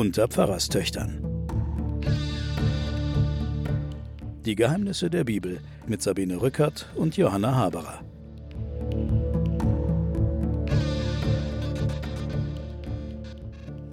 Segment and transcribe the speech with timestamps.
[0.00, 1.22] unter Pfarrerstöchtern.
[4.46, 8.00] Die Geheimnisse der Bibel mit Sabine Rückert und Johanna Haberer.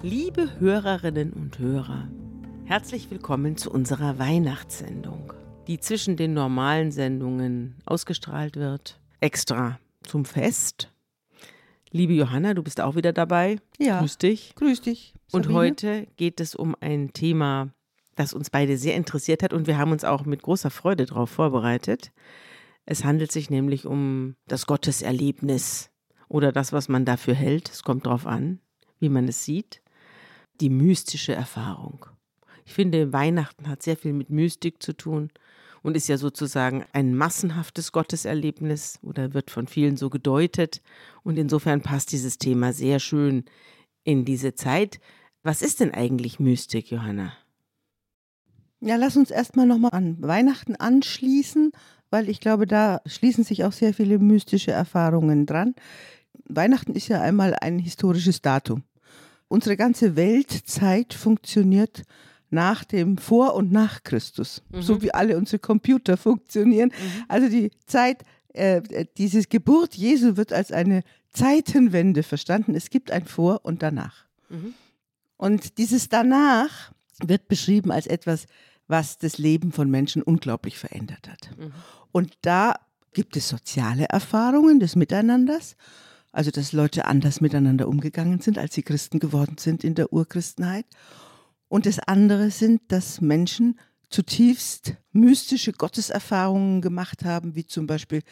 [0.00, 2.08] Liebe Hörerinnen und Hörer,
[2.64, 5.34] herzlich willkommen zu unserer Weihnachtssendung,
[5.66, 10.90] die zwischen den normalen Sendungen ausgestrahlt wird, extra zum Fest.
[11.90, 13.58] Liebe Johanna, du bist auch wieder dabei.
[13.78, 14.00] Ja.
[14.00, 14.54] Grüß dich.
[14.56, 15.14] Grüß dich.
[15.32, 15.58] Und Sabine.
[15.58, 17.70] heute geht es um ein Thema,
[18.14, 21.30] das uns beide sehr interessiert hat und wir haben uns auch mit großer Freude darauf
[21.30, 22.12] vorbereitet.
[22.84, 25.90] Es handelt sich nämlich um das Gotteserlebnis
[26.28, 27.68] oder das, was man dafür hält.
[27.70, 28.60] Es kommt darauf an,
[28.98, 29.82] wie man es sieht.
[30.60, 32.06] Die mystische Erfahrung.
[32.64, 35.30] Ich finde, Weihnachten hat sehr viel mit Mystik zu tun
[35.82, 40.82] und ist ja sozusagen ein massenhaftes Gotteserlebnis oder wird von vielen so gedeutet.
[41.22, 43.44] Und insofern passt dieses Thema sehr schön
[44.04, 45.00] in diese Zeit.
[45.42, 47.32] Was ist denn eigentlich Mystik, Johanna?
[48.80, 51.72] Ja, lass uns erstmal nochmal an Weihnachten anschließen,
[52.10, 55.74] weil ich glaube, da schließen sich auch sehr viele mystische Erfahrungen dran.
[56.44, 58.84] Weihnachten ist ja einmal ein historisches Datum.
[59.48, 62.02] Unsere ganze Weltzeit funktioniert
[62.50, 64.82] nach dem Vor- und nach Christus, Mhm.
[64.82, 66.92] so wie alle unsere Computer funktionieren.
[67.28, 68.24] Also die Zeit,
[68.54, 72.74] äh, diese Geburt Jesu wird als eine Zeitenwende verstanden.
[72.74, 74.24] Es gibt ein Vor und danach.
[74.48, 74.74] Mhm.
[75.36, 78.46] Und dieses danach wird beschrieben als etwas,
[78.88, 81.50] was das Leben von Menschen unglaublich verändert hat.
[81.58, 81.72] Mhm.
[82.10, 82.74] Und da
[83.12, 85.76] gibt es soziale Erfahrungen des Miteinanders,
[86.32, 90.86] also dass Leute anders miteinander umgegangen sind, als sie Christen geworden sind in der Urchristenheit.
[91.68, 93.78] Und das andere sind, dass Menschen
[94.10, 98.22] zutiefst mystische Gotteserfahrungen gemacht haben, wie zum Beispiel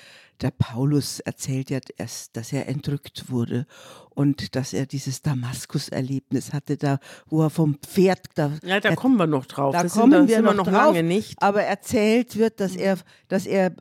[0.41, 3.67] der Paulus erzählt ja erst, dass er entrückt wurde
[4.11, 8.97] und dass er dieses Damaskus-Erlebnis hatte, da wo er vom Pferd da Ja, da er-
[8.97, 9.75] kommen wir noch drauf.
[9.75, 11.43] da Das kommen sind, wir noch, noch drauf, lange nicht.
[11.43, 12.99] Aber erzählt wird, dass er,
[13.29, 13.73] dass er äh,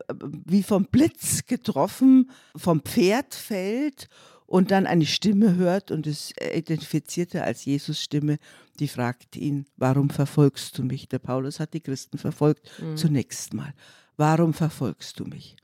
[0.44, 4.08] wie vom Blitz getroffen vom Pferd fällt
[4.46, 8.38] und dann eine Stimme hört und es identifiziert er als Jesus Stimme,
[8.78, 11.08] die fragt ihn, warum verfolgst du mich?
[11.08, 12.96] Der Paulus hat die Christen verfolgt Mhm.
[12.96, 13.72] zunächst mal.
[14.16, 15.56] Warum verfolgst du mich?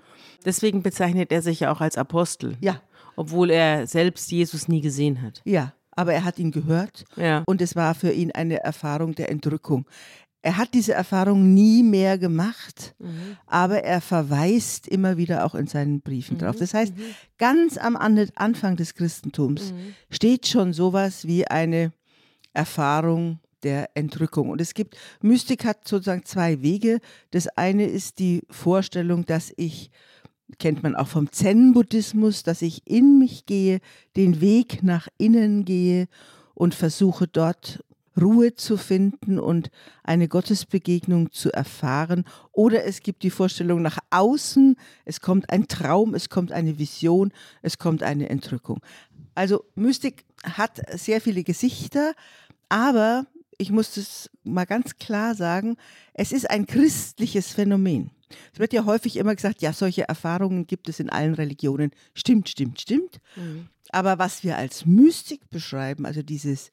[0.45, 2.81] Deswegen bezeichnet er sich ja auch als Apostel, Ja,
[3.17, 5.41] obwohl er selbst Jesus nie gesehen hat.
[5.45, 7.45] ja, aber er hat ihn gehört Ja.
[7.47, 9.87] und es war für ihn eine Erfahrung der Entrückung.
[10.45, 13.37] Er hat diese Erfahrung nie mehr gemacht, Mhm.
[13.47, 16.57] aber er verweist immer wieder auch in seinen Briefen drauf.
[16.57, 16.61] Mhm.
[16.61, 16.93] Das heißt,
[17.39, 19.73] ganz am An- Anfang des Christentums
[20.11, 21.93] steht schon sowas wie eine
[22.53, 24.51] Erfahrung der Entrückung.
[24.51, 26.99] Und es gibt, Mystik hat sozusagen zwei Wege.
[27.31, 29.91] Das eine ist die Vorstellung, dass ich,
[30.59, 33.79] kennt man auch vom Zen-Buddhismus, dass ich in mich gehe,
[34.17, 36.09] den Weg nach innen gehe
[36.55, 37.85] und versuche dort
[38.21, 39.71] Ruhe zu finden und
[40.03, 42.25] eine Gottesbegegnung zu erfahren.
[42.53, 47.33] Oder es gibt die Vorstellung nach außen, es kommt ein Traum, es kommt eine Vision,
[47.63, 48.81] es kommt eine Entrückung.
[49.35, 52.15] Also Mystik hat sehr viele Gesichter,
[52.69, 53.27] aber
[53.59, 55.77] ich muss das mal ganz klar sagen,
[56.15, 58.11] es ist ein christliches Phänomen.
[58.53, 61.91] Es wird ja häufig immer gesagt, ja, solche Erfahrungen gibt es in allen Religionen.
[62.15, 63.21] Stimmt, stimmt, stimmt.
[63.91, 66.71] Aber was wir als Mystik beschreiben, also dieses,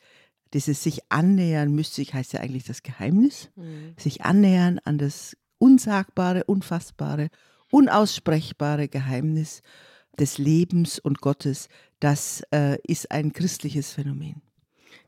[0.54, 3.50] dieses sich annähern, Mystik heißt ja eigentlich das Geheimnis,
[3.98, 7.30] sich annähern an das Unsagbare, Unfassbare,
[7.72, 9.62] Unaussprechbare Geheimnis
[10.18, 14.42] des Lebens und Gottes, das äh, ist ein christliches Phänomen.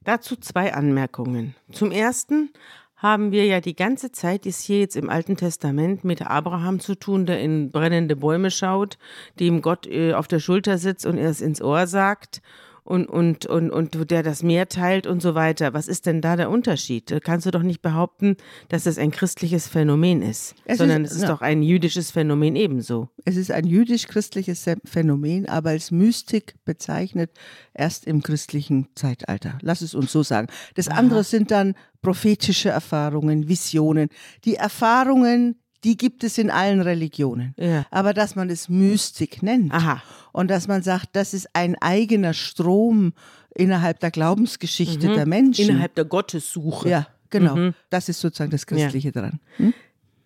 [0.03, 1.55] Dazu zwei Anmerkungen.
[1.71, 2.51] Zum ersten
[2.95, 6.95] haben wir ja die ganze Zeit, ist hier jetzt im Alten Testament mit Abraham zu
[6.95, 8.99] tun, der in brennende Bäume schaut,
[9.39, 12.41] dem Gott äh, auf der Schulter sitzt und er es ins Ohr sagt
[12.83, 15.73] und, und, und, und der das Meer teilt und so weiter.
[15.73, 17.15] Was ist denn da der Unterschied?
[17.23, 18.37] Kannst du doch nicht behaupten,
[18.69, 21.29] dass es ein christliches Phänomen ist, Es sondern ist- es ist ja.
[21.29, 23.09] doch ein jüdisches Phänomen ebenso.
[23.23, 27.31] Es ist ein jüdisch-christliches Phänomen, aber als Mystik bezeichnet
[27.73, 29.57] erst im christlichen Zeitalter.
[29.61, 30.47] Lass es uns so sagen.
[30.75, 34.09] Das andere sind dann prophetische Erfahrungen, Visionen.
[34.43, 37.53] Die Erfahrungen, die gibt es in allen Religionen.
[37.57, 37.85] Ja.
[37.91, 40.01] Aber dass man es Mystik nennt Aha.
[40.31, 43.13] und dass man sagt, das ist ein eigener Strom
[43.55, 45.69] innerhalb der Glaubensgeschichte der Menschen.
[45.69, 46.89] Innerhalb der Gottessuche.
[46.89, 47.71] ja, genau.
[47.89, 49.39] Das ist sozusagen das Christliche dran.
[49.57, 49.73] Hm?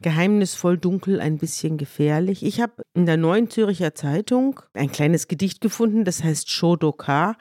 [0.01, 2.43] Geheimnisvoll dunkel, ein bisschen gefährlich.
[2.43, 7.37] Ich habe in der Neuen Zürcher Zeitung ein kleines Gedicht gefunden, das heißt Shodoka,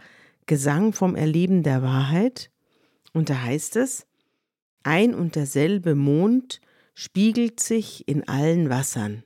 [0.46, 2.50] Gesang vom Erleben der Wahrheit.
[3.12, 4.06] Und da heißt es,
[4.82, 6.60] ein und derselbe Mond
[6.94, 9.24] spiegelt sich in allen Wassern.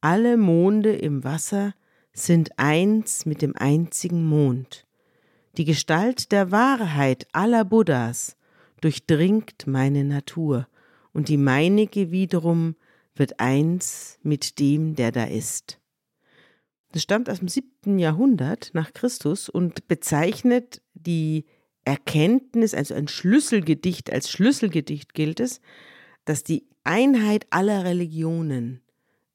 [0.00, 1.74] Alle Monde im Wasser
[2.12, 4.86] sind eins mit dem einzigen Mond.
[5.56, 8.36] Die Gestalt der Wahrheit aller Buddhas
[8.80, 10.68] durchdringt meine Natur,
[11.12, 12.76] und die meinige wiederum
[13.14, 15.80] wird eins mit dem, der da ist.
[16.92, 21.46] Das stammt aus dem siebten Jahrhundert nach Christus und bezeichnet die
[21.84, 25.60] Erkenntnis, also ein Schlüsselgedicht, als Schlüsselgedicht gilt es,
[26.26, 28.80] dass die Einheit aller Religionen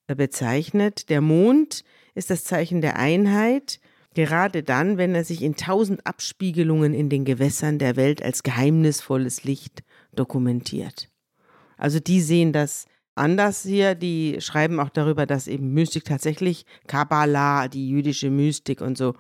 [0.07, 1.09] bezeichnet.
[1.09, 1.83] Der Mond
[2.15, 3.79] ist das Zeichen der Einheit,
[4.13, 9.43] gerade dann, wenn er sich in tausend Abspiegelungen in den Gewässern der Welt als geheimnisvolles
[9.43, 9.83] Licht
[10.13, 11.09] dokumentiert.
[11.77, 17.67] Also die sehen das anders hier, die schreiben auch darüber, dass eben Mystik tatsächlich, Kabbalah,
[17.67, 19.15] die jüdische Mystik und so,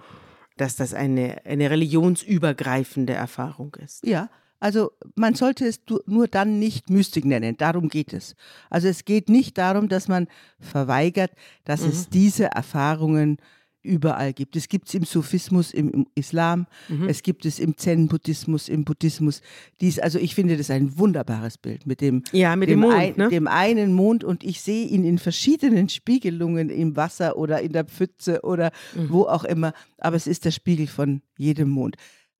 [0.57, 4.05] dass das eine, eine religionsübergreifende Erfahrung ist.
[4.05, 4.29] Ja,
[4.61, 7.57] also man sollte es nur dann nicht Mystik nennen.
[7.57, 8.35] Darum geht es.
[8.69, 10.27] Also es geht nicht darum, dass man
[10.59, 11.31] verweigert,
[11.65, 11.89] dass mhm.
[11.89, 13.37] es diese Erfahrungen
[13.83, 14.55] überall gibt.
[14.55, 17.09] Es gibt es im Sufismus, im, im Islam, mhm.
[17.09, 19.41] es gibt es im Zen-Buddhismus, im Buddhismus.
[19.81, 22.95] Dies, also ich finde das ein wunderbares Bild mit dem, ja, mit dem, dem, Mond,
[22.95, 23.29] ein, ne?
[23.29, 27.85] dem einen Mond und ich sehe ihn in verschiedenen Spiegelungen im Wasser oder in der
[27.85, 29.09] Pfütze oder mhm.
[29.09, 29.73] wo auch immer.
[29.97, 31.95] Aber es ist der Spiegel von jedem Mond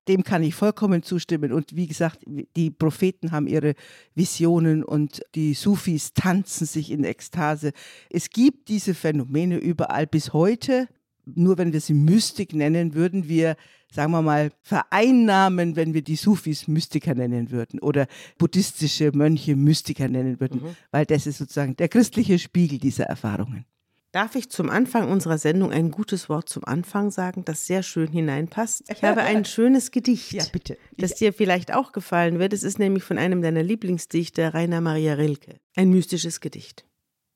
[0.08, 1.52] dem kann ich vollkommen zustimmen.
[1.52, 2.20] Und wie gesagt,
[2.56, 3.76] die Propheten haben ihre
[4.16, 7.72] Visionen und die Sufis tanzen sich in Ekstase.
[8.10, 10.88] Es gibt diese Phänomene überall bis heute.
[11.26, 13.56] Nur wenn wir sie Mystik nennen, würden wir,
[13.92, 18.08] sagen wir mal, vereinnahmen, wenn wir die Sufis Mystiker nennen würden oder
[18.40, 20.76] buddhistische Mönche Mystiker nennen würden, mhm.
[20.90, 23.66] weil das ist sozusagen der christliche Spiegel dieser Erfahrungen.
[24.12, 28.10] Darf ich zum Anfang unserer Sendung ein gutes Wort zum Anfang sagen, das sehr schön
[28.10, 28.84] hineinpasst?
[28.92, 30.78] Ich habe ein schönes Gedicht, ja, bitte.
[30.98, 32.52] das dir vielleicht auch gefallen wird.
[32.52, 35.62] Es ist nämlich von einem deiner Lieblingsdichter, Rainer Maria Rilke.
[35.76, 36.86] Ein mystisches Gedicht,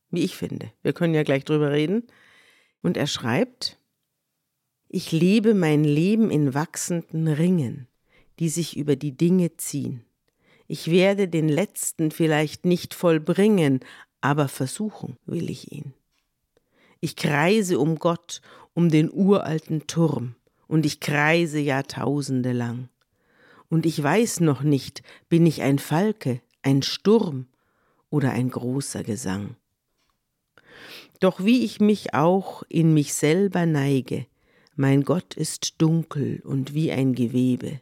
[0.10, 0.70] wie ich finde.
[0.84, 2.04] Wir können ja gleich drüber reden.
[2.82, 3.80] Und er schreibt,
[4.90, 7.88] ich lebe mein Leben in wachsenden Ringen,
[8.40, 10.04] die sich über die Dinge ziehen.
[10.68, 13.80] Ich werde den letzten vielleicht nicht vollbringen,
[14.20, 15.94] aber versuchen will ich ihn.
[17.06, 18.42] Ich kreise um Gott,
[18.74, 20.34] um den uralten Turm,
[20.66, 22.90] und ich kreise Jahrtausende lang.
[23.70, 27.46] Und ich weiß noch nicht, bin ich ein Falke, ein Sturm
[28.10, 29.56] oder ein großer Gesang.
[31.20, 34.26] Doch wie ich mich auch in mich selber neige,
[34.76, 37.82] mein Gott ist dunkel und wie ein Gewebe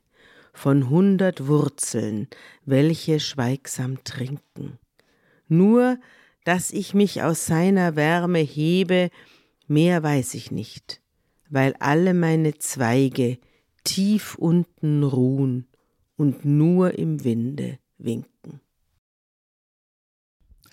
[0.52, 2.28] von hundert Wurzeln,
[2.66, 4.80] welche schweigsam trinken.
[5.48, 5.98] Nur
[6.44, 9.10] dass ich mich aus seiner Wärme hebe,
[9.68, 11.02] mehr weiß ich nicht,
[11.50, 13.38] weil alle meine Zweige
[13.84, 15.68] tief unten ruhen
[16.16, 18.62] und nur im Winde winken.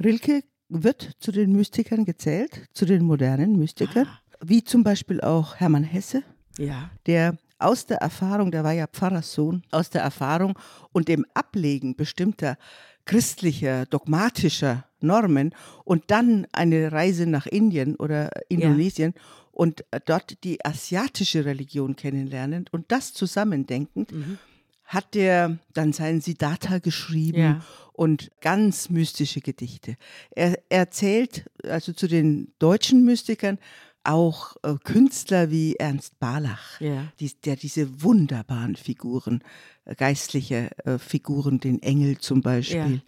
[0.02, 4.08] Rilke wird zu den Mystikern gezählt, zu den modernen Mystikern,
[4.40, 6.22] wie zum Beispiel auch Hermann Hesse,
[6.58, 6.90] ja.
[7.06, 10.58] der aus der Erfahrung, der war ja Pfarrerssohn, aus der Erfahrung
[10.92, 12.56] und dem Ablegen bestimmter
[13.04, 15.54] christlicher, dogmatischer Normen
[15.84, 19.22] und dann eine Reise nach Indien oder Indonesien ja.
[19.52, 24.38] und dort die asiatische Religion kennenlernen und das zusammendenkend, mhm.
[24.84, 27.64] hat er dann seinen Siddhartha geschrieben ja.
[27.92, 29.96] und ganz mystische Gedichte.
[30.30, 33.58] Er erzählt also zu den deutschen Mystikern,
[34.04, 37.06] auch äh, Künstler wie Ernst Barlach, ja.
[37.20, 39.42] die, der diese wunderbaren Figuren,
[39.84, 43.02] äh, geistliche äh, Figuren, den Engel zum Beispiel.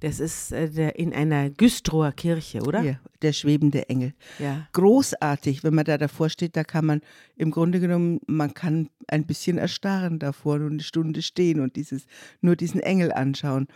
[0.00, 2.82] Das ist äh, der, in einer Güstrower Kirche, oder?
[2.82, 4.14] Ja, der schwebende Engel.
[4.38, 4.66] Ja.
[4.72, 7.00] Großartig, wenn man da davor steht, da kann man
[7.36, 12.06] im Grunde genommen, man kann ein bisschen erstarren davor und eine Stunde stehen und dieses,
[12.40, 13.68] nur diesen Engel anschauen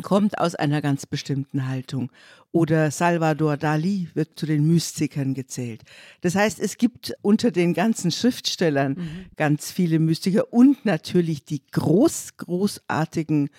[0.00, 2.10] kommt aus einer ganz bestimmten Haltung.
[2.50, 5.82] Oder Salvador Dali wird zu den Mystikern gezählt.
[6.22, 9.26] Das heißt, es gibt unter den ganzen Schriftstellern mhm.
[9.36, 13.50] ganz viele Mystiker und natürlich die groß, großartigen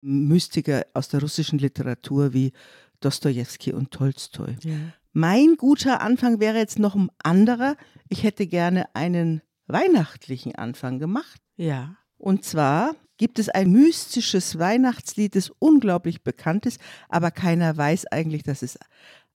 [0.00, 2.52] Mystiker aus der russischen Literatur wie
[3.00, 4.56] Dostoevsky und Tolstoi.
[4.62, 4.76] Ja.
[5.12, 7.76] Mein guter Anfang wäre jetzt noch ein anderer.
[8.08, 11.40] Ich hätte gerne einen weihnachtlichen Anfang gemacht.
[11.56, 11.96] Ja.
[12.16, 18.42] Und zwar gibt es ein mystisches Weihnachtslied, das unglaublich bekannt ist, aber keiner weiß eigentlich,
[18.42, 18.78] dass es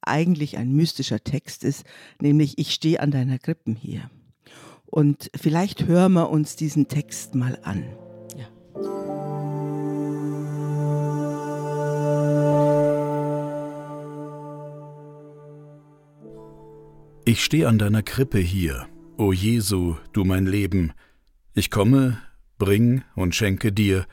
[0.02, 1.86] eigentlich ein mystischer Text ist,
[2.22, 4.10] nämlich Ich stehe an deiner Krippen hier.
[4.86, 7.84] Und vielleicht hören wir uns diesen Text mal an.
[17.26, 18.86] Ich stehe an deiner Krippe hier,
[19.18, 20.92] o Jesu, du mein Leben.
[21.54, 22.22] Ich komme,
[22.58, 24.06] bring und schenke dir,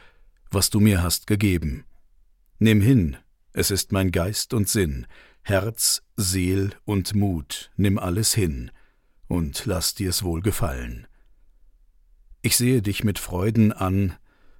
[0.52, 1.84] was du mir hast gegeben.
[2.60, 3.16] Nimm hin,
[3.52, 5.08] es ist mein Geist und Sinn,
[5.42, 8.70] Herz, Seel und Mut, nimm alles hin
[9.26, 11.08] und lass dir's wohl gefallen.
[12.42, 14.14] Ich sehe dich mit Freuden an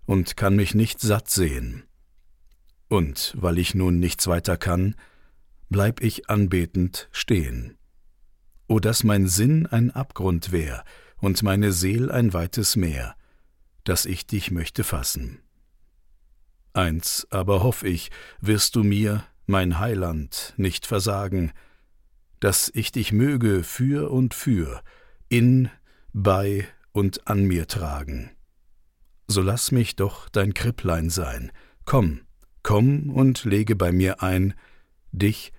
[0.07, 1.85] und kann mich nicht satt sehen.
[2.89, 4.97] Und weil ich nun nichts weiter kann,
[5.69, 7.77] bleib ich anbetend stehen.
[8.71, 10.85] O dass mein Sinn ein Abgrund wär
[11.17, 13.17] und meine Seel ein weites Meer,
[13.83, 15.41] dass ich dich möchte fassen.
[16.73, 21.51] Eins aber hoff ich, wirst du mir, mein Heiland, nicht versagen,
[22.39, 24.83] dass ich dich möge für und für,
[25.29, 25.69] in,
[26.13, 28.31] bei und an mir tragen.
[29.27, 31.51] So lass mich doch dein Kripplein sein,
[31.87, 32.21] komm,
[32.63, 34.55] komm und lege bei mir ein,
[35.11, 35.53] dich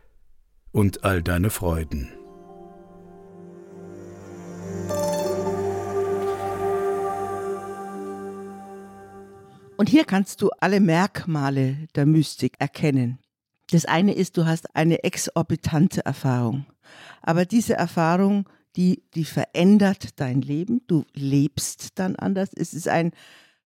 [0.72, 2.08] und all deine Freuden.
[9.82, 13.18] Und hier kannst du alle Merkmale der Mystik erkennen.
[13.72, 16.68] Das eine ist, du hast eine exorbitante Erfahrung.
[17.24, 20.82] Aber diese Erfahrung, die, die verändert dein Leben.
[20.86, 22.52] Du lebst dann anders.
[22.56, 23.12] Es ist ein,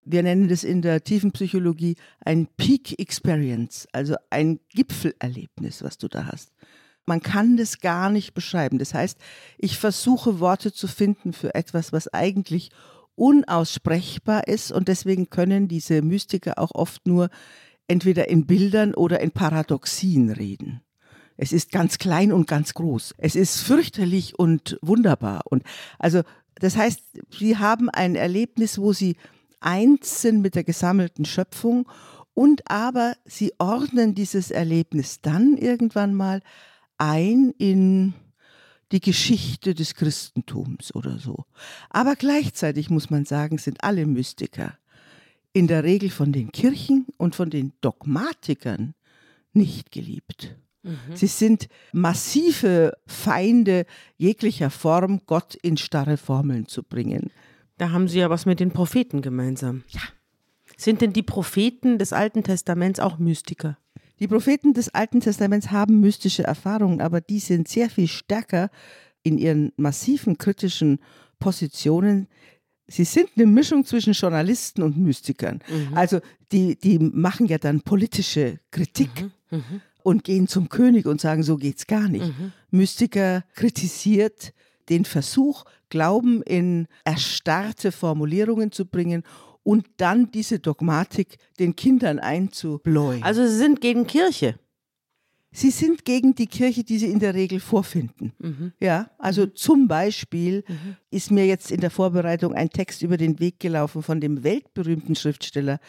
[0.05, 6.07] wir nennen das in der tiefen Psychologie ein Peak Experience, also ein Gipfelerlebnis, was du
[6.07, 6.53] da hast.
[7.05, 8.79] Man kann das gar nicht beschreiben.
[8.79, 9.19] Das heißt,
[9.57, 12.69] ich versuche Worte zu finden für etwas, was eigentlich
[13.15, 17.29] unaussprechbar ist und deswegen können diese Mystiker auch oft nur
[17.87, 20.81] entweder in Bildern oder in Paradoxien reden.
[21.37, 23.15] Es ist ganz klein und ganz groß.
[23.17, 25.41] Es ist fürchterlich und wunderbar.
[25.45, 25.63] Und
[25.99, 26.21] also,
[26.55, 29.17] das heißt, sie haben ein Erlebnis, wo sie
[29.59, 31.87] eins sind mit der gesammelten Schöpfung
[32.33, 36.41] und aber sie ordnen dieses Erlebnis dann irgendwann mal
[36.97, 38.13] ein in
[38.95, 41.43] die Geschichte des Christentums oder so.
[41.89, 44.77] Aber gleichzeitig muss man sagen, sind alle Mystiker
[45.51, 48.93] in der Regel von den Kirchen und von den Dogmatikern
[49.51, 50.55] nicht geliebt.
[50.83, 51.13] Mhm.
[51.13, 53.85] Sie sind massive Feinde
[54.15, 57.31] jeglicher Form, Gott in starre Formeln zu bringen.
[57.77, 59.83] Da haben Sie ja was mit den Propheten gemeinsam.
[59.89, 60.01] Ja.
[60.77, 63.77] Sind denn die Propheten des Alten Testaments auch Mystiker?
[64.19, 68.69] Die Propheten des Alten Testaments haben mystische Erfahrungen, aber die sind sehr viel stärker
[69.23, 70.99] in ihren massiven kritischen
[71.39, 72.27] Positionen.
[72.87, 75.59] Sie sind eine Mischung zwischen Journalisten und Mystikern.
[75.67, 75.97] Mhm.
[75.97, 76.19] Also
[76.51, 79.57] die, die machen ja dann politische Kritik mhm.
[79.57, 79.81] Mhm.
[80.03, 82.25] und gehen zum König und sagen, so geht's gar nicht.
[82.25, 82.51] Mhm.
[82.71, 84.53] Mystiker kritisiert
[84.89, 89.23] den Versuch, Glauben in erstarrte Formulierungen zu bringen
[89.65, 93.23] und dann diese Dogmatik den Kindern einzubläuen.
[93.23, 94.59] Also sie sind gegen Kirche.
[95.51, 98.33] Sie sind gegen die Kirche, die sie in der Regel vorfinden.
[98.39, 98.73] Mhm.
[98.79, 99.55] Ja, also mhm.
[99.55, 100.97] zum Beispiel mhm.
[101.09, 105.15] ist mir jetzt in der Vorbereitung ein Text über den Weg gelaufen von dem weltberühmten
[105.15, 105.79] Schriftsteller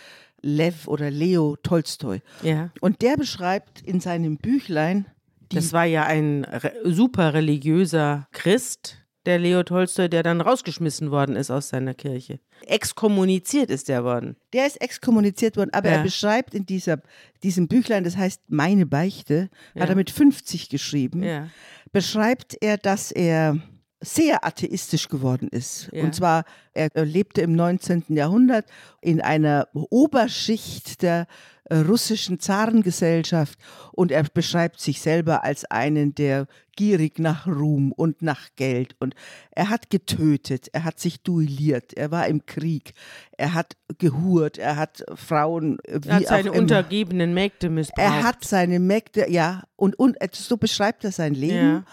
[0.41, 2.21] Lev oder Leo Tolstoi.
[2.43, 2.71] Ja.
[2.81, 5.07] Und der beschreibt in seinem Büchlein.
[5.51, 6.47] das war ja ein
[6.85, 12.39] super religiöser Christ, der Leo Tolstoi, der dann rausgeschmissen worden ist aus seiner Kirche.
[12.67, 14.37] Exkommuniziert ist der worden.
[14.53, 15.97] Der ist exkommuniziert worden, aber ja.
[15.97, 17.01] er beschreibt in dieser,
[17.43, 19.83] diesem Büchlein, das heißt Meine Beichte, ja.
[19.83, 21.49] hat er mit 50 geschrieben, ja.
[21.93, 23.59] beschreibt er, dass er
[24.01, 25.91] sehr atheistisch geworden ist.
[25.93, 28.05] Und zwar, er lebte im 19.
[28.09, 28.67] Jahrhundert
[29.01, 31.27] in einer Oberschicht der
[31.71, 33.59] russischen Zarengesellschaft
[33.93, 36.47] und er beschreibt sich selber als einen, der
[36.77, 39.15] gierig nach Ruhm und nach Geld und
[39.51, 42.93] er hat getötet, er hat sich duelliert, er war im Krieg,
[43.37, 48.07] er hat gehurt, er hat Frauen äh, wie er hat seine untergebenen Mägde missbraucht.
[48.07, 51.57] Er hat seine Mägde, ja, und, und so beschreibt er sein Leben.
[51.57, 51.85] Ja.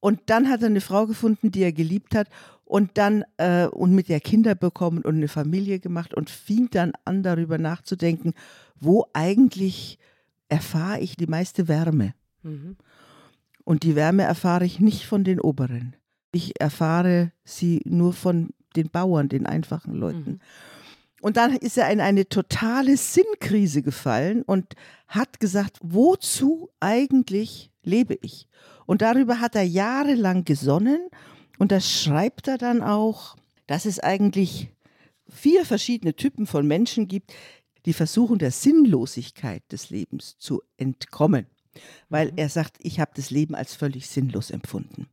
[0.00, 2.28] Und dann hat er eine Frau gefunden, die er geliebt hat
[2.66, 6.92] und dann äh, und mit der Kinder bekommen und eine Familie gemacht und fing dann
[7.04, 8.34] an, darüber nachzudenken,
[8.78, 9.98] wo eigentlich
[10.48, 12.12] erfahre ich die meiste Wärme.
[12.42, 12.76] Mhm.
[13.64, 15.94] Und die Wärme erfahre ich nicht von den Oberen.
[16.32, 20.30] Ich erfahre sie nur von den Bauern, den einfachen Leuten.
[20.32, 20.40] Mhm.
[21.22, 24.74] Und dann ist er in eine totale Sinnkrise gefallen und
[25.08, 28.48] hat gesagt, wozu eigentlich lebe ich?
[28.86, 31.08] Und darüber hat er jahrelang gesonnen
[31.58, 33.36] und das schreibt er dann auch,
[33.66, 34.70] dass es eigentlich
[35.28, 37.32] vier verschiedene Typen von Menschen gibt,
[37.84, 41.46] die versuchen der Sinnlosigkeit des Lebens zu entkommen.
[42.08, 42.38] Weil mhm.
[42.38, 45.08] er sagt, ich habe das Leben als völlig sinnlos empfunden.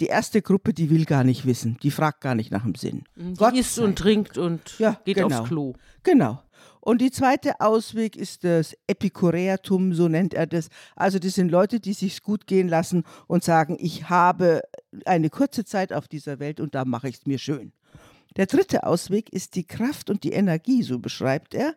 [0.00, 3.04] Die erste Gruppe, die will gar nicht wissen, die fragt gar nicht nach dem Sinn.
[3.14, 5.40] Mhm, die Gott isst und trinkt und ja, geht genau.
[5.40, 5.74] aufs Klo.
[6.02, 6.42] Genau.
[6.80, 10.68] Und die zweite Ausweg ist das Epikureatum, so nennt er das.
[10.96, 14.62] Also das sind Leute, die sich gut gehen lassen und sagen, ich habe
[15.04, 17.72] eine kurze Zeit auf dieser Welt und da mache ich es mir schön.
[18.36, 21.74] Der dritte Ausweg ist die Kraft und die Energie, so beschreibt er.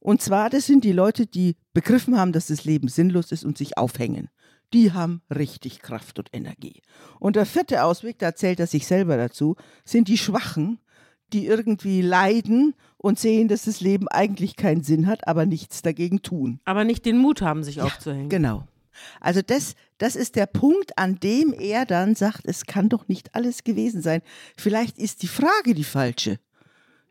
[0.00, 3.58] Und zwar, das sind die Leute, die begriffen haben, dass das Leben sinnlos ist und
[3.58, 4.28] sich aufhängen.
[4.72, 6.80] Die haben richtig Kraft und Energie.
[7.18, 10.78] Und der vierte Ausweg, da zählt er sich selber dazu, sind die Schwachen,
[11.32, 16.22] die irgendwie leiden und sehen, dass das Leben eigentlich keinen Sinn hat, aber nichts dagegen
[16.22, 16.60] tun.
[16.64, 18.28] Aber nicht den Mut haben, sich ja, aufzuhängen.
[18.28, 18.64] Genau.
[19.20, 23.34] Also das, das ist der Punkt, an dem er dann sagt, es kann doch nicht
[23.34, 24.22] alles gewesen sein.
[24.56, 26.38] Vielleicht ist die Frage die falsche.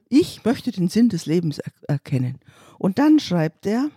[0.10, 2.40] Ich möchte den Sinn des Lebens er erkennen.
[2.78, 3.90] Und dann schreibt er,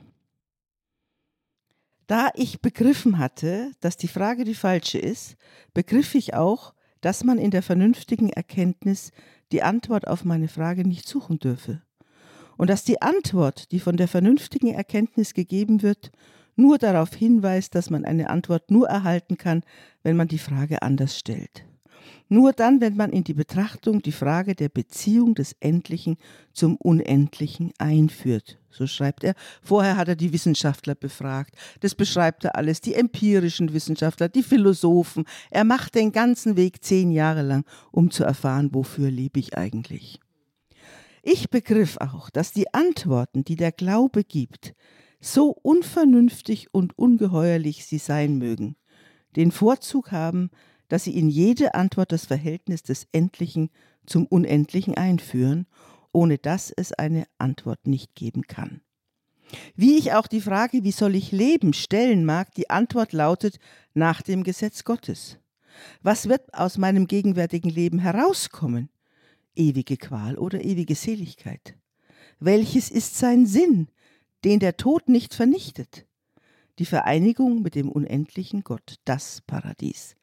[2.07, 5.37] da ich begriffen hatte, dass die Frage die falsche ist,
[5.73, 9.13] begriff ich auch, dass man in der vernünftigen Erkenntnis
[9.53, 11.83] die Antwort auf meine Frage nicht suchen dürfe.
[12.57, 16.11] Und dass die Antwort, die von der vernünftigen Erkenntnis gegeben wird,
[16.57, 19.63] nur darauf hinweist, dass man eine Antwort nur erhalten kann,
[20.03, 21.65] wenn man die Frage anders stellt.
[22.29, 26.17] Nur dann, wenn man in die Betrachtung die Frage der Beziehung des Endlichen
[26.53, 28.59] zum Unendlichen einführt.
[28.71, 29.35] So schreibt er.
[29.63, 31.55] Vorher hat er die Wissenschaftler befragt.
[31.81, 32.81] Das beschreibt er alles.
[32.81, 35.25] Die empirischen Wissenschaftler, die Philosophen.
[35.51, 40.21] Er macht den ganzen Weg zehn Jahre lang, um zu erfahren, wofür lebe ich eigentlich.
[41.23, 44.75] Ich begriff auch, dass die Antworten, die der Glaube gibt,
[45.21, 48.75] so unvernünftig und ungeheuerlich sie sein mögen,
[49.37, 50.51] den Vorzug haben,
[50.93, 53.71] dass sie in jede Antwort das Verhältnis des Endlichen
[54.05, 55.67] zum Unendlichen einführen,
[56.13, 58.83] ohne dass es eine Antwort nicht geben kann.
[59.75, 63.59] Wie ich auch die Frage, wie soll ich leben, stellen mag, die Antwort lautet
[63.95, 65.39] nach dem Gesetz Gottes.
[66.03, 68.91] Was wird aus meinem gegenwärtigen Leben herauskommen?
[69.55, 71.75] Ewige Qual oder ewige Seligkeit?
[72.39, 73.89] Welches ist sein Sinn?
[74.45, 76.07] den der Tod nicht vernichtet.
[76.79, 80.17] Die Vereinigung mit dem unendlichen Gott, das Paradies.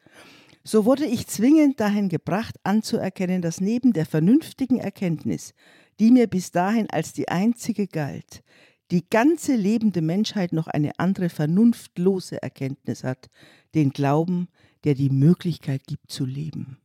[0.69, 5.55] So wurde ich zwingend dahin gebracht, anzuerkennen, dass neben der vernünftigen Erkenntnis,
[5.99, 8.43] die mir bis dahin als die einzige galt,
[8.91, 13.31] die ganze lebende Menschheit noch eine andere vernunftlose Erkenntnis hat,
[13.73, 14.47] den Glauben,
[14.83, 16.77] der die Möglichkeit gibt zu leben.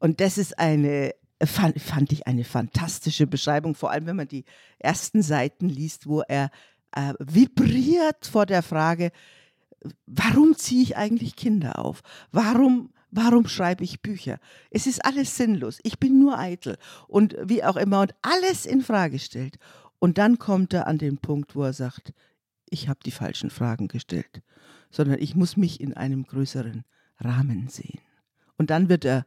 [0.00, 4.46] Und das ist eine fand, ich eine fantastische Beschreibung, vor allem wenn man die
[4.80, 6.50] ersten Seiten liest, wo er
[6.90, 9.12] äh, vibriert vor der Frage,
[10.06, 12.02] warum ziehe ich eigentlich Kinder auf?
[12.32, 14.38] Warum, warum schreibe ich Bücher?
[14.70, 15.78] Es ist alles sinnlos.
[15.82, 19.58] Ich bin nur eitel und wie auch immer und alles in Frage stellt.
[19.98, 22.12] Und dann kommt er an den Punkt, wo er sagt,
[22.68, 24.42] ich habe die falschen Fragen gestellt,
[24.90, 26.84] sondern ich muss mich in einem größeren
[27.18, 28.00] Rahmen sehen.
[28.58, 29.26] Und dann wird er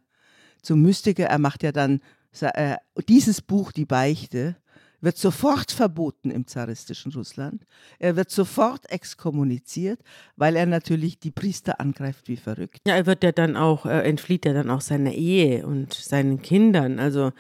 [0.62, 1.26] zum Mystiker.
[1.26, 2.02] Er macht ja dann
[2.42, 4.58] äh, dieses Buch, die Beichte,
[5.02, 7.64] wird sofort verboten im zaristischen Russland.
[8.00, 10.00] Er wird sofort exkommuniziert,
[10.36, 12.82] weil er natürlich die Priester angreift wie verrückt.
[12.86, 16.42] Ja, er wird ja dann auch, äh, entflieht ja dann auch seiner Ehe und seinen
[16.42, 17.00] Kindern.
[17.00, 17.32] Also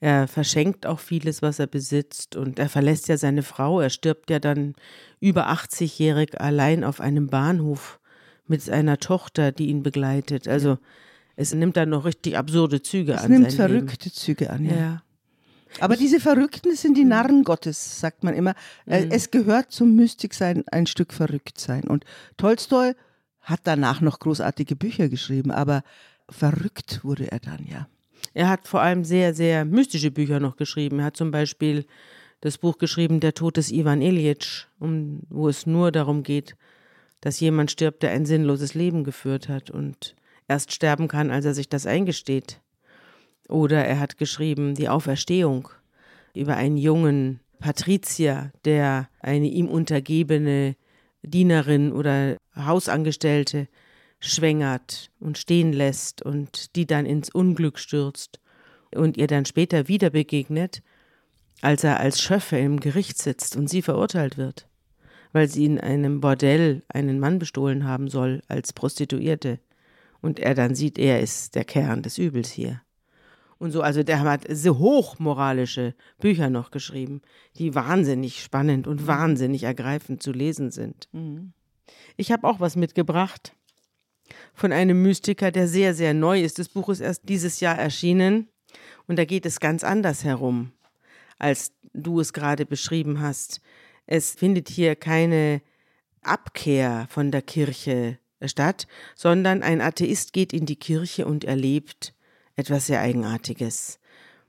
[0.00, 3.80] er verschenkt auch vieles, was er besitzt und er verlässt ja seine Frau.
[3.80, 4.74] Er stirbt ja dann
[5.20, 8.00] über 80-jährig allein auf einem Bahnhof
[8.46, 10.48] mit seiner Tochter, die ihn begleitet.
[10.48, 10.78] Also
[11.36, 13.32] es nimmt dann noch richtig absurde Züge es an.
[13.32, 14.16] Es nimmt verrückte Leben.
[14.16, 14.76] Züge an, ja.
[14.76, 15.02] ja.
[15.78, 18.54] Aber ich, diese Verrückten sind die Narren Gottes, sagt man immer.
[18.86, 19.10] Mhm.
[19.10, 21.84] Es gehört zum Mystiksein ein Stück verrückt sein.
[21.84, 22.04] Und
[22.36, 22.94] Tolstoi
[23.40, 25.82] hat danach noch großartige Bücher geschrieben, aber
[26.28, 27.88] verrückt wurde er dann, ja.
[28.34, 30.98] Er hat vor allem sehr, sehr mystische Bücher noch geschrieben.
[30.98, 31.86] Er hat zum Beispiel
[32.40, 36.56] das Buch geschrieben, Der Tod des Ivan Ilyich, um, wo es nur darum geht,
[37.20, 39.70] dass jemand stirbt, der ein sinnloses Leben geführt hat.
[39.70, 40.14] Und
[40.48, 42.60] erst sterben kann, als er sich das eingesteht.
[43.50, 45.68] Oder er hat geschrieben Die Auferstehung
[46.34, 50.76] über einen jungen Patrizier, der eine ihm untergebene
[51.22, 53.68] Dienerin oder Hausangestellte
[54.20, 58.38] schwängert und stehen lässt und die dann ins Unglück stürzt
[58.94, 60.82] und ihr dann später wieder begegnet,
[61.60, 64.68] als er als Schöffe im Gericht sitzt und sie verurteilt wird,
[65.32, 69.58] weil sie in einem Bordell einen Mann bestohlen haben soll als Prostituierte
[70.20, 72.80] und er dann sieht, er ist der Kern des Übels hier.
[73.60, 77.20] Und so, also der hat so hochmoralische Bücher noch geschrieben,
[77.56, 81.10] die wahnsinnig spannend und wahnsinnig ergreifend zu lesen sind.
[81.12, 81.52] Mhm.
[82.16, 83.54] Ich habe auch was mitgebracht
[84.54, 86.58] von einem Mystiker, der sehr, sehr neu ist.
[86.58, 88.48] Das Buch ist erst dieses Jahr erschienen
[89.06, 90.72] und da geht es ganz anders herum,
[91.38, 93.60] als du es gerade beschrieben hast.
[94.06, 95.60] Es findet hier keine
[96.22, 102.14] Abkehr von der Kirche statt, sondern ein Atheist geht in die Kirche und erlebt
[102.60, 103.98] etwas sehr Eigenartiges.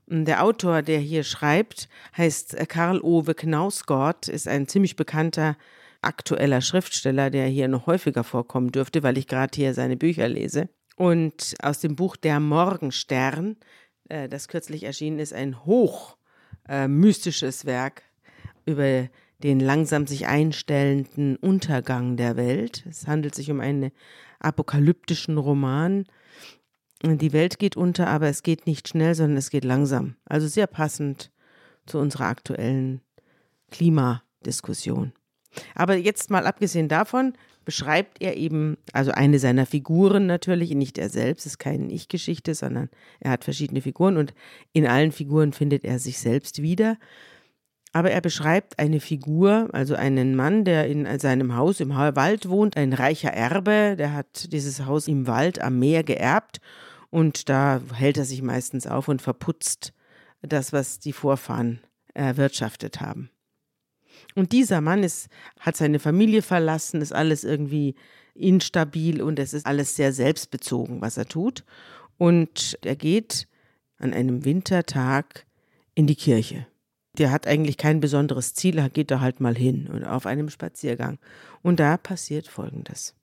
[0.07, 5.55] Der Autor, der hier schreibt, heißt Karl Ove Knausgott, ist ein ziemlich bekannter
[6.01, 10.67] aktueller Schriftsteller, der hier noch häufiger vorkommen dürfte, weil ich gerade hier seine Bücher lese.
[10.97, 13.55] Und aus dem Buch Der Morgenstern,
[14.09, 16.17] äh, das kürzlich erschienen ist, ein hoch
[16.67, 18.03] äh, mystisches Werk
[18.65, 19.07] über
[19.43, 22.85] den langsam sich einstellenden Untergang der Welt.
[22.89, 23.91] Es handelt sich um einen
[24.39, 26.05] apokalyptischen Roman.
[27.03, 30.15] Die Welt geht unter, aber es geht nicht schnell, sondern es geht langsam.
[30.25, 31.31] Also sehr passend
[31.87, 33.01] zu unserer aktuellen
[33.71, 35.13] Klimadiskussion.
[35.73, 37.33] Aber jetzt mal abgesehen davon,
[37.65, 42.89] beschreibt er eben, also eine seiner Figuren natürlich, nicht er selbst, ist keine Ich-Geschichte, sondern
[43.19, 44.33] er hat verschiedene Figuren und
[44.73, 46.97] in allen Figuren findet er sich selbst wieder.
[47.93, 52.77] Aber er beschreibt eine Figur, also einen Mann, der in seinem Haus im Wald wohnt,
[52.77, 56.61] ein reicher Erbe, der hat dieses Haus im Wald am Meer geerbt
[57.11, 59.93] und da hält er sich meistens auf und verputzt
[60.41, 61.81] das, was die Vorfahren
[62.13, 63.29] erwirtschaftet haben.
[64.35, 67.95] Und dieser Mann ist, hat seine Familie verlassen, ist alles irgendwie
[68.33, 71.63] instabil und es ist alles sehr selbstbezogen, was er tut.
[72.17, 73.47] Und er geht
[73.97, 75.45] an einem Wintertag
[75.95, 76.65] in die Kirche.
[77.17, 80.49] Der hat eigentlich kein besonderes Ziel, er geht da halt mal hin und auf einem
[80.49, 81.19] Spaziergang.
[81.61, 83.15] Und da passiert Folgendes.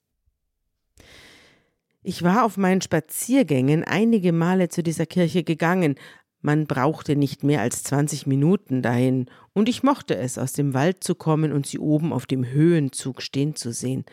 [2.03, 5.97] Ich war auf meinen Spaziergängen einige Male zu dieser Kirche gegangen,
[6.41, 11.03] man brauchte nicht mehr als 20 Minuten dahin, und ich mochte es, aus dem Wald
[11.03, 14.05] zu kommen und sie oben auf dem Höhenzug stehen zu sehen.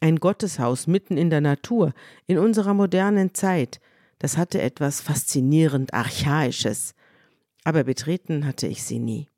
[0.00, 1.94] Ein Gotteshaus mitten in der Natur,
[2.26, 3.80] in unserer modernen Zeit,
[4.18, 6.94] das hatte etwas faszinierend Archaisches.
[7.64, 9.28] Aber betreten hatte ich sie nie.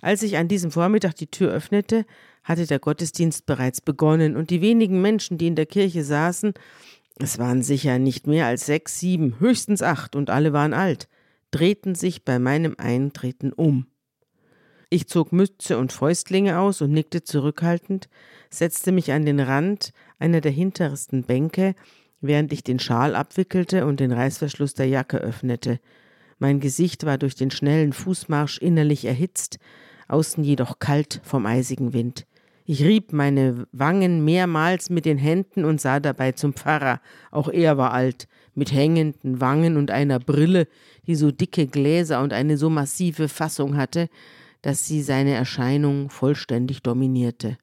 [0.00, 2.04] Als ich an diesem Vormittag die Tür öffnete,
[2.44, 6.54] hatte der Gottesdienst bereits begonnen, und die wenigen Menschen, die in der Kirche saßen,
[7.18, 11.08] es waren sicher nicht mehr als sechs, sieben, höchstens acht, und alle waren alt,
[11.50, 13.86] drehten sich bei meinem Eintreten um.
[14.90, 18.08] Ich zog Mütze und Fäustlinge aus und nickte zurückhaltend,
[18.50, 21.74] setzte mich an den Rand einer der hintersten Bänke,
[22.20, 25.80] während ich den Schal abwickelte und den Reißverschluss der Jacke öffnete.
[26.38, 29.58] Mein Gesicht war durch den schnellen Fußmarsch innerlich erhitzt,
[30.08, 32.26] außen jedoch kalt vom eisigen Wind.
[32.64, 37.00] Ich rieb meine Wangen mehrmals mit den Händen und sah dabei zum Pfarrer.
[37.30, 40.68] Auch er war alt, mit hängenden Wangen und einer Brille,
[41.06, 44.08] die so dicke Gläser und eine so massive Fassung hatte,
[44.60, 47.58] dass sie seine Erscheinung vollständig dominierte.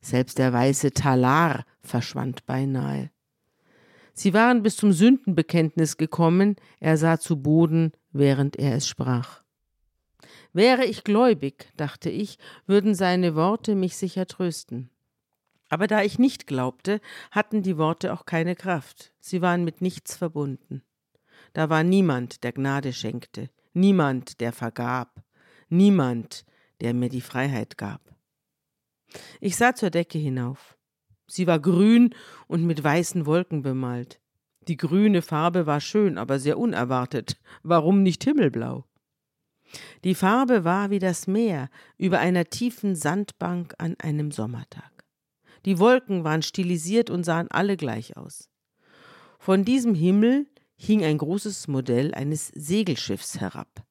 [0.00, 3.10] Selbst der weiße Talar verschwand beinahe.
[4.14, 9.41] Sie waren bis zum Sündenbekenntnis gekommen, er sah zu Boden, während er es sprach.
[10.52, 14.90] Wäre ich gläubig, dachte ich, würden seine Worte mich sicher trösten.
[15.70, 20.14] Aber da ich nicht glaubte, hatten die Worte auch keine Kraft, sie waren mit nichts
[20.14, 20.82] verbunden.
[21.54, 25.22] Da war niemand, der Gnade schenkte, niemand, der vergab,
[25.70, 26.44] niemand,
[26.82, 28.02] der mir die Freiheit gab.
[29.40, 30.76] Ich sah zur Decke hinauf.
[31.26, 32.14] Sie war grün
[32.46, 34.20] und mit weißen Wolken bemalt.
[34.68, 37.40] Die grüne Farbe war schön, aber sehr unerwartet.
[37.62, 38.84] Warum nicht himmelblau?
[40.04, 44.90] Die Farbe war wie das Meer über einer tiefen Sandbank an einem Sommertag.
[45.64, 48.48] Die Wolken waren stilisiert und sahen alle gleich aus.
[49.38, 53.84] Von diesem Himmel hing ein großes Modell eines Segelschiffs herab.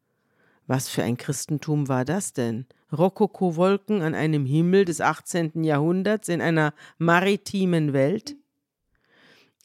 [0.67, 2.65] Was für ein Christentum war das denn?
[2.91, 5.63] Rokoko-Wolken an einem Himmel des 18.
[5.63, 8.35] Jahrhunderts in einer maritimen Welt?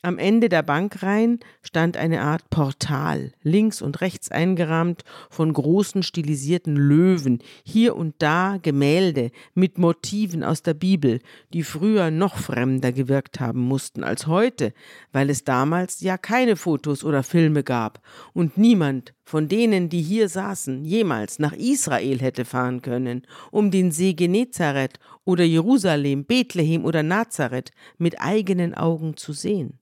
[0.02, 6.76] Am Ende der Bankreihen stand eine Art Portal, links und rechts eingerahmt von großen stilisierten
[6.76, 11.20] Löwen, hier und da Gemälde mit Motiven aus der Bibel,
[11.52, 14.74] die früher noch fremder gewirkt haben mussten als heute,
[15.12, 18.00] weil es damals ja keine Fotos oder Filme gab
[18.32, 23.90] und niemand von denen, die hier saßen, jemals nach Israel hätte fahren können, um den
[23.90, 29.80] See Genezareth oder Jerusalem, Bethlehem oder Nazareth mit eigenen Augen zu sehen.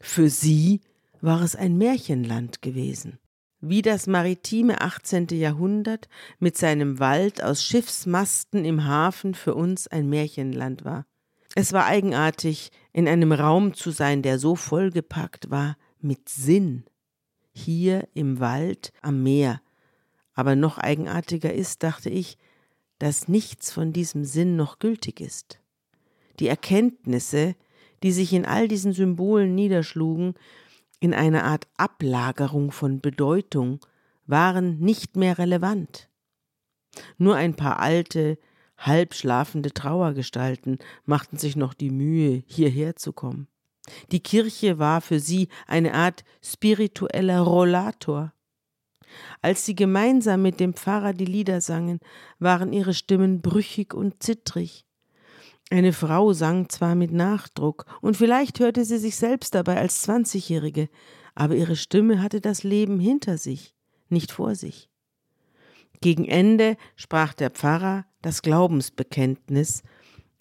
[0.00, 0.82] Für sie
[1.22, 3.18] war es ein Märchenland gewesen.
[3.62, 5.28] Wie das maritime 18.
[5.30, 11.06] Jahrhundert mit seinem Wald aus Schiffsmasten im Hafen für uns ein Märchenland war.
[11.54, 16.84] Es war eigenartig, in einem Raum zu sein, der so vollgepackt war mit Sinn.
[17.58, 19.60] Hier im Wald am Meer.
[20.32, 22.38] Aber noch eigenartiger ist, dachte ich,
[23.00, 25.58] dass nichts von diesem Sinn noch gültig ist.
[26.38, 27.56] Die Erkenntnisse,
[28.04, 30.34] die sich in all diesen Symbolen niederschlugen,
[31.00, 33.80] in einer Art Ablagerung von Bedeutung,
[34.26, 36.08] waren nicht mehr relevant.
[37.16, 38.38] Nur ein paar alte,
[38.76, 43.48] halb schlafende Trauergestalten machten sich noch die Mühe, hierher zu kommen.
[44.12, 48.32] Die Kirche war für sie eine Art spiritueller Rollator.
[49.40, 51.98] Als sie gemeinsam mit dem Pfarrer die Lieder sangen,
[52.38, 54.84] waren ihre Stimmen brüchig und zittrig,
[55.70, 60.88] eine Frau sang zwar mit Nachdruck, und vielleicht hörte sie sich selbst dabei als Zwanzigjährige,
[61.34, 63.74] aber ihre Stimme hatte das Leben hinter sich,
[64.08, 64.88] nicht vor sich.
[66.00, 69.82] Gegen Ende sprach der Pfarrer das Glaubensbekenntnis,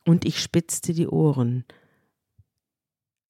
[0.05, 1.65] und ich spitzte die Ohren.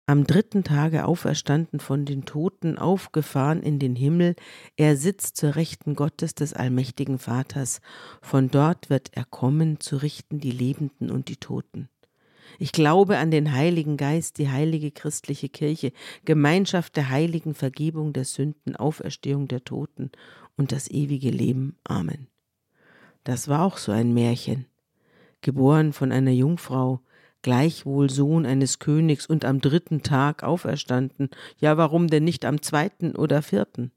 [0.07, 4.35] Am dritten Tage auferstanden von den Toten, aufgefahren in den Himmel,
[4.77, 7.81] er sitzt zur Rechten Gottes des allmächtigen Vaters,
[8.21, 11.89] von dort wird er kommen, zu richten die Lebenden und die Toten.
[12.57, 15.91] Ich glaube an den Heiligen Geist, die heilige christliche Kirche,
[16.23, 20.11] Gemeinschaft der Heiligen, Vergebung der Sünden, Auferstehung der Toten
[20.55, 21.75] und das ewige Leben.
[21.83, 22.27] Amen.
[23.25, 24.67] Das war auch so ein Märchen,
[25.41, 27.01] geboren von einer Jungfrau,
[27.47, 33.15] gleichwohl Sohn eines Königs und am dritten Tag auferstanden, ja warum denn nicht am zweiten
[33.15, 33.93] oder vierten?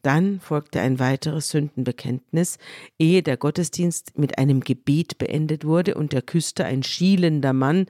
[0.00, 2.56] Dann folgte ein weiteres Sündenbekenntnis,
[2.98, 7.84] ehe der Gottesdienst mit einem Gebet beendet wurde und der Küster, ein schielender Mann,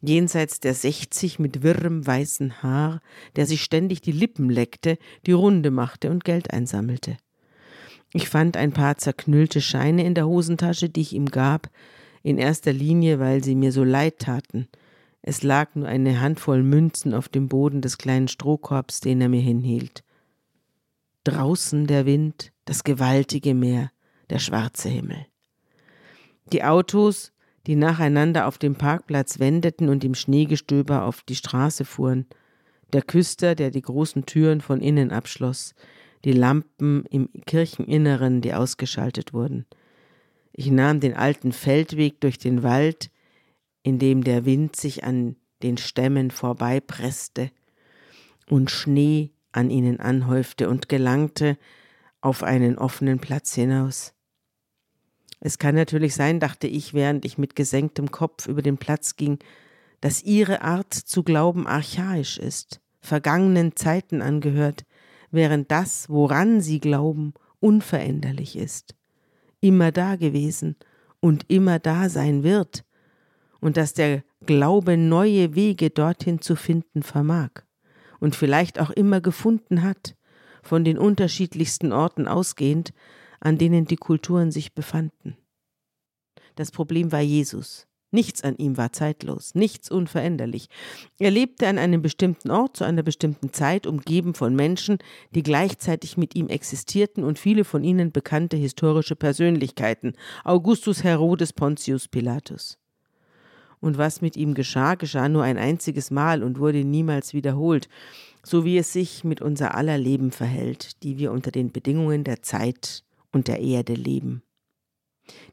[0.00, 3.02] jenseits der sechzig mit wirrem weißen Haar,
[3.34, 7.16] der sich ständig die Lippen leckte, die Runde machte und Geld einsammelte.
[8.12, 11.68] Ich fand ein paar zerknüllte Scheine in der Hosentasche, die ich ihm gab,
[12.22, 14.68] in erster Linie, weil sie mir so leid taten.
[15.22, 19.40] Es lag nur eine Handvoll Münzen auf dem Boden des kleinen Strohkorbs, den er mir
[19.40, 20.04] hinhielt.
[21.24, 23.90] Draußen der Wind, das gewaltige Meer,
[24.30, 25.26] der schwarze Himmel.
[26.52, 27.32] Die Autos,
[27.66, 32.26] die nacheinander auf dem Parkplatz wendeten und im Schneegestöber auf die Straße fuhren,
[32.94, 35.74] der Küster, der die großen Türen von innen abschloss,
[36.24, 39.66] die Lampen im Kircheninneren, die ausgeschaltet wurden,
[40.58, 43.12] ich nahm den alten Feldweg durch den Wald,
[43.84, 47.52] in dem der Wind sich an den Stämmen vorbeipresste
[48.50, 51.56] und Schnee an ihnen anhäufte und gelangte
[52.20, 54.14] auf einen offenen Platz hinaus.
[55.38, 59.38] Es kann natürlich sein, dachte ich, während ich mit gesenktem Kopf über den Platz ging,
[60.00, 64.86] dass ihre Art zu glauben archaisch ist, vergangenen Zeiten angehört,
[65.30, 68.97] während das, woran sie glauben, unveränderlich ist
[69.60, 70.76] immer da gewesen
[71.20, 72.84] und immer da sein wird
[73.60, 77.50] und dass der Glaube neue Wege dorthin zu finden vermag
[78.20, 80.14] und vielleicht auch immer gefunden hat,
[80.62, 82.92] von den unterschiedlichsten Orten ausgehend,
[83.40, 85.36] an denen die Kulturen sich befanden.
[86.56, 87.86] Das Problem war Jesus.
[88.10, 90.68] Nichts an ihm war zeitlos, nichts unveränderlich.
[91.18, 94.96] Er lebte an einem bestimmten Ort zu einer bestimmten Zeit, umgeben von Menschen,
[95.34, 102.08] die gleichzeitig mit ihm existierten und viele von ihnen bekannte historische Persönlichkeiten, Augustus Herodes Pontius
[102.08, 102.78] Pilatus.
[103.80, 107.88] Und was mit ihm geschah, geschah nur ein einziges Mal und wurde niemals wiederholt,
[108.42, 112.42] so wie es sich mit unser aller Leben verhält, die wir unter den Bedingungen der
[112.42, 114.42] Zeit und der Erde leben.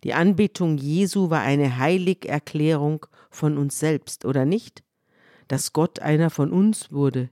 [0.03, 4.83] Die Anbetung Jesu war eine Heiligerklärung von uns selbst, oder nicht?
[5.47, 7.29] Dass Gott einer von uns wurde.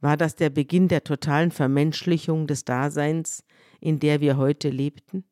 [0.00, 3.44] War das der Beginn der totalen Vermenschlichung des Daseins,
[3.80, 5.24] in der wir heute lebten?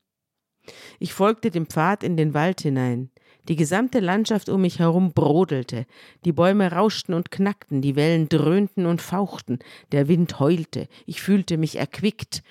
[0.98, 3.11] Ich folgte dem Pfad in den Wald hinein.
[3.48, 5.87] Die gesamte Landschaft um mich herum brodelte,
[6.24, 9.61] die Bäume rauschten und knackten, die Wellen dröhnten und fauchten,
[9.92, 12.42] der Wind heulte, ich fühlte mich erquickt,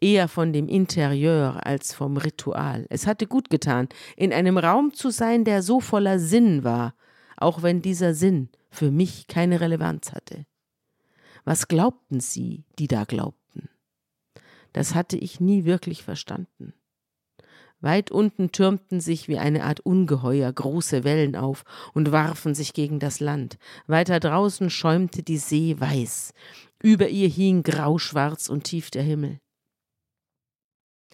[0.00, 2.86] eher von dem Interieur als vom Ritual.
[2.88, 6.94] Es hatte gut getan, in einem Raum zu sein, der so voller Sinn war,
[7.36, 10.46] auch wenn dieser Sinn für mich keine Relevanz hatte.
[11.44, 13.68] Was glaubten sie, die da glaubten?
[14.72, 16.74] Das hatte ich nie wirklich verstanden.
[17.80, 22.98] Weit unten türmten sich wie eine Art Ungeheuer große Wellen auf und warfen sich gegen
[22.98, 23.58] das Land.
[23.86, 26.34] Weiter draußen schäumte die See weiß.
[26.82, 29.40] Über ihr hing grauschwarz und tief der Himmel.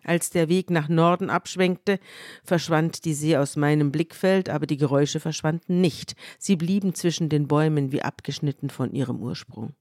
[0.06, 1.98] Als der Weg nach Norden abschwenkte,
[2.44, 6.14] verschwand die See aus meinem Blickfeld, aber die Geräusche verschwanden nicht.
[6.38, 9.74] Sie blieben zwischen den Bäumen wie abgeschnitten von ihrem Ursprung.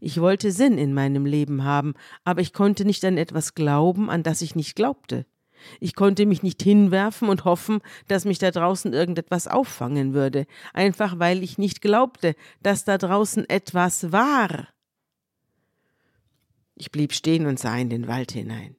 [0.00, 4.24] Ich wollte Sinn in meinem Leben haben, aber ich konnte nicht an etwas glauben, an
[4.24, 5.24] das ich nicht glaubte.
[5.78, 11.20] Ich konnte mich nicht hinwerfen und hoffen, dass mich da draußen irgendetwas auffangen würde, einfach
[11.20, 14.66] weil ich nicht glaubte, dass da draußen etwas war.
[16.74, 18.77] Ich blieb stehen und sah in den Wald hinein.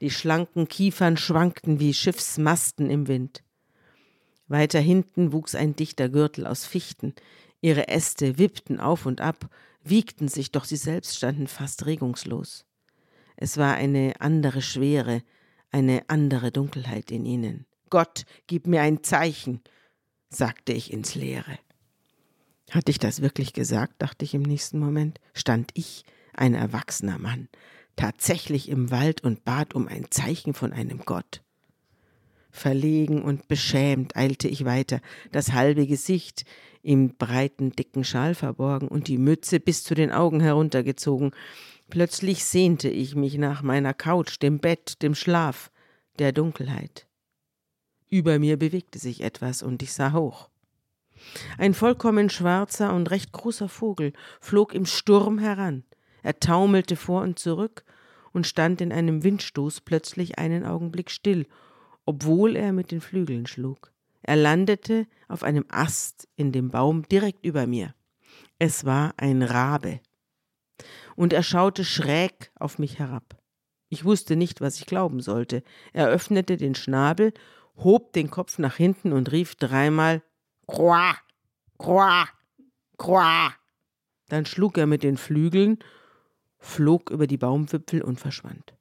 [0.00, 3.42] Die schlanken Kiefern schwankten wie Schiffsmasten im Wind.
[4.48, 7.14] Weiter hinten wuchs ein dichter Gürtel aus Fichten.
[7.60, 9.48] Ihre Äste wippten auf und ab,
[9.82, 12.64] wiegten sich, doch sie selbst standen fast regungslos.
[13.36, 15.22] Es war eine andere Schwere,
[15.70, 17.66] eine andere Dunkelheit in ihnen.
[17.90, 19.60] Gott, gib mir ein Zeichen,
[20.28, 21.58] sagte ich ins Leere.
[22.70, 27.48] Hatte ich das wirklich gesagt, dachte ich im nächsten Moment, stand ich, ein erwachsener Mann,
[28.00, 31.42] tatsächlich im Wald und bat um ein Zeichen von einem Gott.
[32.50, 35.00] Verlegen und beschämt eilte ich weiter,
[35.32, 36.44] das halbe Gesicht
[36.82, 41.32] im breiten, dicken Schal verborgen und die Mütze bis zu den Augen heruntergezogen.
[41.90, 45.70] Plötzlich sehnte ich mich nach meiner Couch, dem Bett, dem Schlaf,
[46.18, 47.06] der Dunkelheit.
[48.08, 50.48] Über mir bewegte sich etwas und ich sah hoch.
[51.58, 55.84] Ein vollkommen schwarzer und recht großer Vogel flog im Sturm heran.
[56.22, 57.84] Er taumelte vor und zurück
[58.32, 61.46] und stand in einem Windstoß plötzlich einen Augenblick still,
[62.04, 63.92] obwohl er mit den Flügeln schlug.
[64.22, 67.94] Er landete auf einem Ast in dem Baum direkt über mir.
[68.58, 70.00] Es war ein Rabe.
[71.16, 73.36] Und er schaute schräg auf mich herab.
[73.88, 75.62] Ich wusste nicht, was ich glauben sollte.
[75.92, 77.32] Er öffnete den Schnabel,
[77.76, 80.22] hob den Kopf nach hinten und rief dreimal
[80.66, 81.16] Croix,
[81.78, 82.28] Croix,
[82.96, 83.52] Croix.
[84.28, 85.78] Dann schlug er mit den Flügeln,
[86.60, 88.74] flog über die Baumwipfel und verschwand.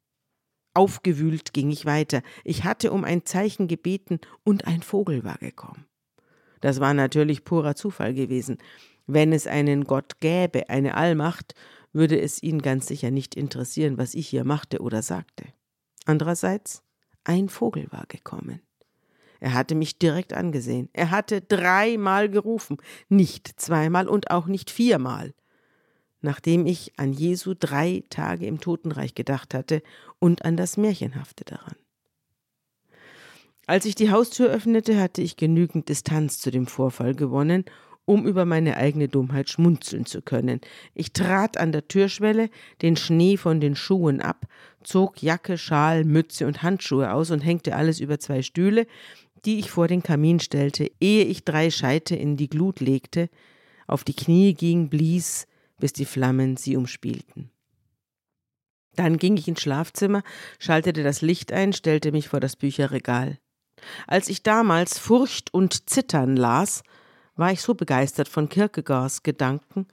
[0.73, 2.21] Aufgewühlt ging ich weiter.
[2.43, 5.85] Ich hatte um ein Zeichen gebeten und ein Vogel war gekommen.
[6.61, 8.57] Das war natürlich purer Zufall gewesen.
[9.07, 11.55] Wenn es einen Gott gäbe, eine Allmacht,
[11.91, 15.45] würde es ihn ganz sicher nicht interessieren, was ich hier machte oder sagte.
[16.05, 16.83] Andererseits,
[17.23, 18.61] ein Vogel war gekommen.
[19.39, 20.89] Er hatte mich direkt angesehen.
[20.93, 25.33] Er hatte dreimal gerufen, nicht zweimal und auch nicht viermal.
[26.21, 29.81] Nachdem ich an Jesu drei Tage im Totenreich gedacht hatte
[30.19, 31.75] und an das Märchenhafte daran.
[33.65, 37.65] Als ich die Haustür öffnete, hatte ich genügend Distanz zu dem Vorfall gewonnen
[38.09, 40.61] um über meine eigene Dummheit schmunzeln zu können.
[40.95, 42.49] Ich trat an der Türschwelle
[42.81, 44.47] den Schnee von den Schuhen ab,
[44.83, 48.87] zog Jacke, Schal, Mütze und Handschuhe aus und hängte alles über zwei Stühle,
[49.45, 53.29] die ich vor den Kamin stellte, ehe ich drei Scheite in die Glut legte,
[53.85, 55.45] auf die Knie ging, blies,
[55.79, 57.51] bis die Flammen sie umspielten.
[58.95, 60.23] Dann ging ich ins Schlafzimmer,
[60.59, 63.37] schaltete das Licht ein, stellte mich vor das Bücherregal.
[64.07, 66.83] Als ich damals Furcht und Zittern las,
[67.35, 69.87] war ich so begeistert von Kierkegaards Gedanken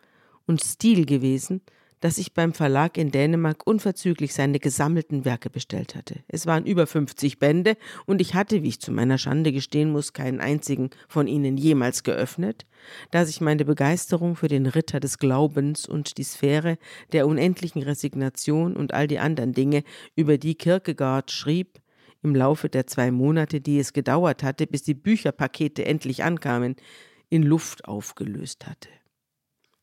[0.46, 1.62] und Stil gewesen,
[2.07, 6.21] dass ich beim Verlag in Dänemark unverzüglich seine gesammelten Werke bestellt hatte.
[6.29, 10.12] Es waren über 50 Bände und ich hatte, wie ich zu meiner Schande gestehen muss,
[10.12, 12.64] keinen einzigen von ihnen jemals geöffnet,
[13.11, 16.79] da sich meine Begeisterung für den Ritter des Glaubens und die Sphäre
[17.11, 19.83] der unendlichen Resignation und all die anderen Dinge,
[20.14, 21.81] über die Kierkegaard schrieb,
[22.23, 26.77] im Laufe der zwei Monate, die es gedauert hatte, bis die Bücherpakete endlich ankamen,
[27.31, 28.90] in Luft aufgelöst hatte.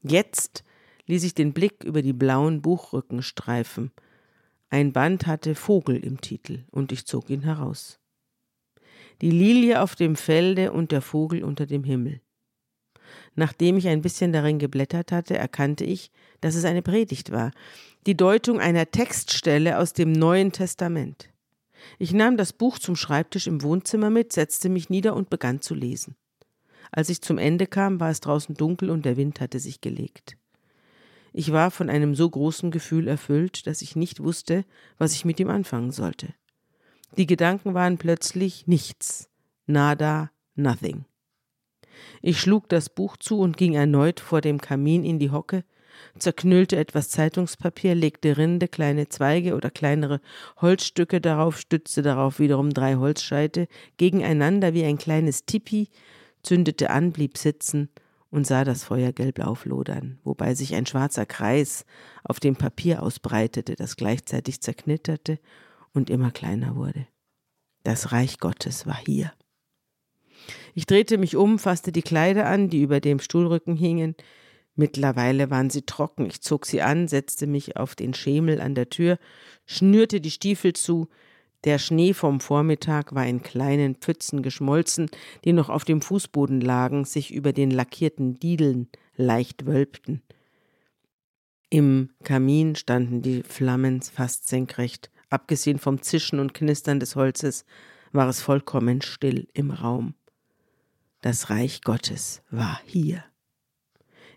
[0.04, 0.64] Jetzt
[1.08, 3.92] ließ ich den Blick über die blauen Buchrücken streifen.
[4.70, 8.00] Ein Band hatte Vogel im Titel, und ich zog ihn heraus.
[9.22, 12.22] Die Lilie auf dem Felde und der Vogel unter dem Himmel.
[13.36, 16.12] Nachdem ich ein bisschen darin geblättert hatte, erkannte ich,
[16.42, 17.52] dass es eine Predigt war,
[18.06, 21.30] die Deutung einer Textstelle aus dem Neuen Testament.
[22.00, 25.76] Ich nahm das Buch zum Schreibtisch im Wohnzimmer mit, setzte mich nieder und begann zu
[25.76, 26.16] lesen.
[26.92, 30.38] Als ich zum Ende kam, war es draußen dunkel und der Wind hatte sich gelegt.
[31.34, 34.66] Ich war von einem so großen Gefühl erfüllt, dass ich nicht wusste,
[35.00, 36.34] was ich mit ihm anfangen sollte.
[37.18, 39.30] Die Gedanken waren plötzlich nichts,
[39.66, 41.06] nada, nothing.
[42.22, 45.64] Ich schlug das Buch zu und ging erneut vor dem Kamin in die Hocke,
[46.18, 50.22] zerknüllte etwas Zeitungspapier, legte Rinde, kleine Zweige oder kleinere
[50.62, 53.68] Holzstücke darauf, stützte darauf wiederum drei Holzscheite
[53.98, 55.90] gegeneinander wie ein kleines Tipi
[56.44, 57.90] zündete an, blieb sitzen
[58.34, 61.86] und sah das Feuer gelb auflodern, wobei sich ein schwarzer Kreis
[62.24, 65.38] auf dem Papier ausbreitete, das gleichzeitig zerknitterte
[65.94, 67.06] und immer kleiner wurde.
[67.84, 69.32] Das Reich Gottes war hier.
[70.74, 74.16] Ich drehte mich um, fasste die Kleider an, die über dem Stuhlrücken hingen.
[74.74, 76.26] Mittlerweile waren sie trocken.
[76.26, 79.20] Ich zog sie an, setzte mich auf den Schemel an der Tür,
[79.68, 81.08] schnürte die Stiefel zu,
[81.64, 85.10] der Schnee vom Vormittag war in kleinen Pfützen geschmolzen,
[85.46, 90.22] die noch auf dem Fußboden lagen, sich über den lackierten Diedeln leicht wölbten.
[91.70, 95.10] Im Kamin standen die Flammen fast senkrecht.
[95.30, 97.66] Abgesehen vom Zischen und Knistern des Holzes
[98.12, 100.14] war es vollkommen still im Raum.
[101.22, 103.24] Das Reich Gottes war hier.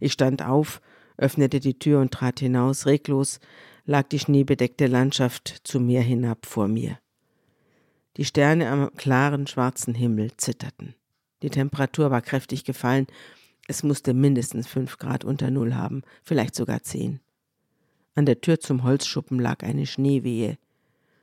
[0.01, 0.81] Ich stand auf,
[1.17, 2.87] öffnete die Tür und trat hinaus.
[2.87, 3.41] Reglos
[3.85, 6.99] lag die schneebedeckte Landschaft zu mir hinab vor mir.
[8.17, 10.95] Die Sterne am klaren schwarzen Himmel zitterten.
[11.43, 13.07] Die Temperatur war kräftig gefallen.
[13.69, 17.21] Es musste mindestens fünf Grad unter Null haben, vielleicht sogar zehn.
[18.15, 20.57] An der Tür zum Holzschuppen lag eine Schneewehe.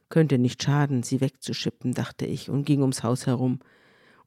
[0.09, 3.59] Könnte nicht schaden, sie wegzuschippen, dachte ich und ging ums Haus herum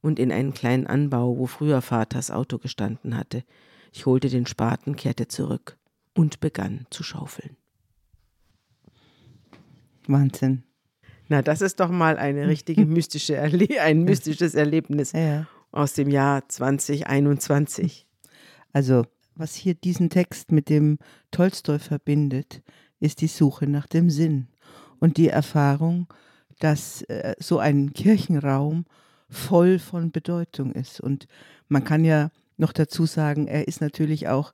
[0.00, 3.44] und in einen kleinen Anbau, wo früher Vaters Auto gestanden hatte.
[3.92, 5.76] Ich holte den Spaten, kehrte zurück
[6.14, 7.56] und begann zu schaufeln.
[10.08, 10.65] Wahnsinn.
[11.28, 15.46] Na, das ist doch mal eine richtige mystische Erle ein mystisches Erlebnis ja.
[15.72, 18.06] aus dem Jahr 2021.
[18.72, 19.04] Also,
[19.34, 20.98] was hier diesen Text mit dem
[21.30, 22.62] Tolstoi verbindet,
[23.00, 24.48] ist die Suche nach dem Sinn
[24.98, 26.06] und die Erfahrung,
[26.58, 28.86] dass äh, so ein Kirchenraum
[29.28, 31.00] voll von Bedeutung ist.
[31.00, 31.26] Und
[31.68, 34.52] man kann ja noch dazu sagen, er ist natürlich auch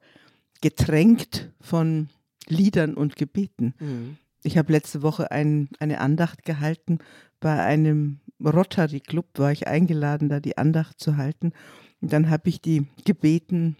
[0.60, 2.08] getränkt von
[2.48, 3.74] Liedern und Gebeten.
[3.78, 4.18] Mhm.
[4.44, 6.98] Ich habe letzte Woche ein, eine Andacht gehalten.
[7.40, 11.52] Bei einem Rotary Club war ich eingeladen, da die Andacht zu halten.
[12.00, 13.76] Und dann habe ich die gebeten,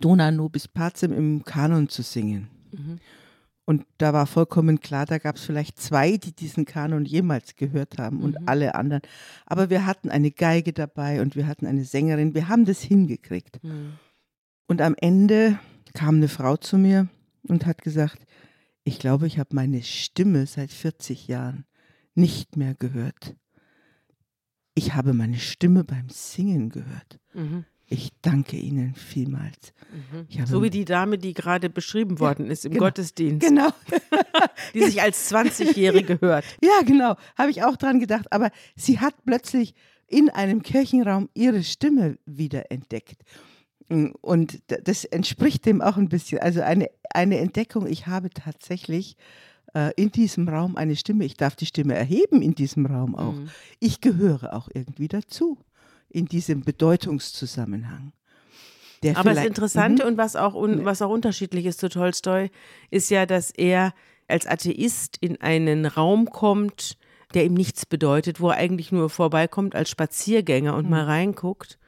[0.00, 2.48] Dona nobis pacem im Kanon zu singen.
[2.72, 2.98] Mhm.
[3.64, 7.98] Und da war vollkommen klar, da gab es vielleicht zwei, die diesen Kanon jemals gehört
[7.98, 8.46] haben und Mhm.
[8.48, 9.02] alle anderen.
[9.44, 12.32] Aber wir hatten eine Geige dabei und wir hatten eine Sängerin.
[12.34, 13.62] Wir haben das hingekriegt.
[13.64, 13.94] Mhm.
[14.68, 15.58] Und am Ende
[15.94, 17.08] kam eine Frau zu mir
[17.48, 18.24] und hat gesagt,
[18.86, 21.64] ich glaube, ich habe meine Stimme seit 40 Jahren
[22.14, 23.34] nicht mehr gehört.
[24.74, 27.18] Ich habe meine Stimme beim Singen gehört.
[27.34, 27.64] Mhm.
[27.88, 29.72] Ich danke Ihnen vielmals.
[30.30, 30.46] Mhm.
[30.46, 32.84] So wie die Dame, die gerade beschrieben worden ist im genau.
[32.84, 33.70] Gottesdienst, Genau.
[34.74, 36.44] die sich als 20-Jährige hört.
[36.62, 37.16] Ja, genau.
[37.36, 38.32] Habe ich auch dran gedacht.
[38.32, 39.74] Aber sie hat plötzlich
[40.06, 43.24] in einem Kirchenraum ihre Stimme wieder entdeckt.
[43.88, 46.38] Und d- das entspricht dem auch ein bisschen.
[46.40, 49.16] Also eine, eine Entdeckung, ich habe tatsächlich
[49.74, 51.24] äh, in diesem Raum eine Stimme.
[51.24, 53.34] Ich darf die Stimme erheben in diesem Raum auch.
[53.34, 53.48] Mhm.
[53.78, 55.58] Ich gehöre auch irgendwie dazu
[56.08, 58.12] in diesem Bedeutungszusammenhang.
[59.14, 60.10] Aber das Interessante Mhm.
[60.12, 62.50] und was auch, un, was auch unterschiedlich ist zu Tolstoi,
[62.90, 63.92] ist ja, dass er
[64.26, 66.96] als Atheist in einen Raum kommt,
[67.34, 71.78] der ihm nichts bedeutet, wo er eigentlich nur vorbeikommt als Spaziergänger und mal reinguckt.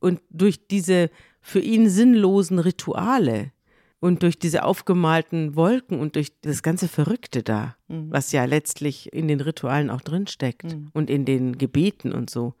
[0.00, 1.10] Und durch diese
[1.40, 3.52] für ihn sinnlosen Rituale.
[4.00, 9.26] Und durch diese aufgemalten Wolken und durch das ganze Verrückte da, was ja letztlich in
[9.26, 12.54] den Ritualen auch drinsteckt und in den Gebeten und so.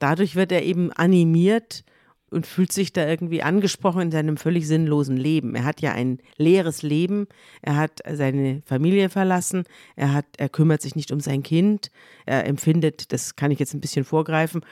[0.00, 1.84] Dadurch wird er eben animiert
[2.30, 5.54] und fühlt sich da irgendwie angesprochen in seinem völlig sinnlosen Leben.
[5.54, 7.26] Er hat ja ein leeres Leben,
[7.62, 9.64] er hat seine Familie verlassen,
[9.96, 11.90] er hat, er kümmert sich nicht um sein Kind,
[12.26, 14.62] er empfindet, das kann ich jetzt ein bisschen vorgreifen,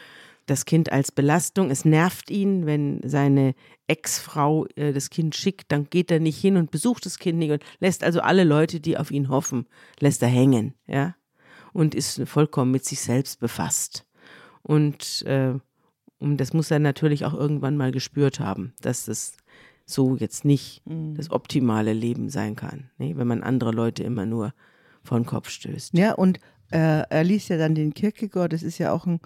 [0.47, 1.71] das Kind als Belastung.
[1.71, 3.55] Es nervt ihn, wenn seine
[3.89, 7.51] Ex-Frau äh, das Kind schickt, dann geht er nicht hin und besucht das Kind nicht
[7.51, 9.67] und lässt also alle Leute, die auf ihn hoffen,
[10.01, 11.17] lässt er hängen, ja,
[11.73, 14.07] und ist vollkommen mit sich selbst befasst.
[14.63, 15.55] Und, äh,
[16.19, 19.37] und das muss er natürlich auch irgendwann mal gespürt haben, dass das
[19.85, 23.17] so jetzt nicht das optimale Leben sein kann, ne?
[23.17, 24.53] wenn man andere Leute immer nur
[25.05, 25.97] vor den Kopf stößt.
[25.97, 26.41] Ja, und
[26.71, 29.21] äh, er liest ja dann den Kierkegaard, das ist ja auch ein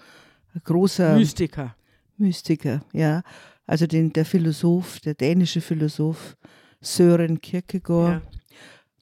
[0.63, 1.75] großer Mystiker.
[2.17, 3.23] Mystiker, ja.
[3.65, 6.35] Also den, der Philosoph, der dänische Philosoph
[6.81, 8.21] Søren Kierkegaard.
[8.23, 8.39] Ja.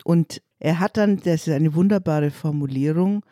[0.03, 3.23] Und er hat dann, das ist eine wunderbare Formulierung,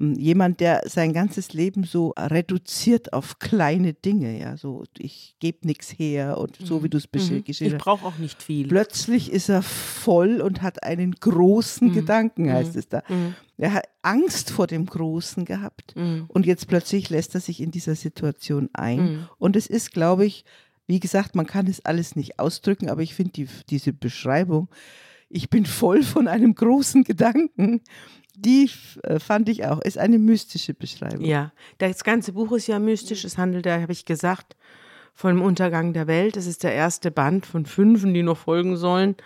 [0.00, 5.90] jemand, der sein ganzes Leben so reduziert auf kleine Dinge, ja, so ich gebe nichts
[5.90, 7.08] her und so wie du es Mhm.
[7.12, 7.78] beschrieben Ich hast.
[7.78, 8.66] brauche auch nicht viel.
[8.66, 13.02] Plötzlich ist er voll und hat einen großen Gedanken, heißt es da.
[13.08, 13.34] Mhm.
[13.58, 16.24] Er hat Angst vor dem Großen gehabt Mhm.
[16.28, 18.98] und jetzt plötzlich lässt er sich in dieser Situation ein.
[19.00, 19.28] Mhm.
[19.36, 20.44] Und es ist, glaube ich,
[20.86, 24.68] wie gesagt, man kann es alles nicht ausdrücken, aber ich finde die, diese Beschreibung,
[25.28, 27.82] ich bin voll von einem großen Gedanken,
[28.40, 28.70] die
[29.02, 31.24] äh, fand ich auch, ist eine mystische Beschreibung.
[31.24, 33.24] Ja, das ganze Buch ist ja mystisch.
[33.24, 34.56] Es handelt, da habe ich gesagt,
[35.14, 36.36] von dem Untergang der Welt.
[36.36, 39.16] Es ist der erste Band von fünfen, die noch folgen sollen.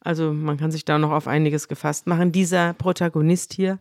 [0.00, 2.32] Also man kann sich da noch auf einiges gefasst machen.
[2.32, 3.78] Dieser Protagonist hier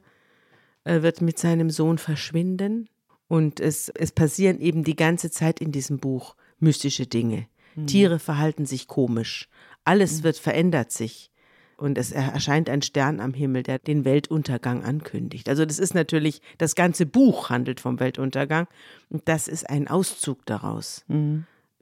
[0.83, 2.89] äh, wird mit seinem Sohn verschwinden
[3.27, 7.47] und es, es passieren eben die ganze Zeit in diesem Buch mystische Dinge.
[7.85, 9.49] Tiere verhalten sich komisch.
[9.83, 11.29] Alles wird verändert sich.
[11.78, 15.47] Und es erscheint ein Stern am Himmel, der den Weltuntergang ankündigt.
[15.47, 18.67] Also das ist natürlich, das ganze Buch handelt vom Weltuntergang.
[19.09, 21.05] Und das ist ein Auszug daraus,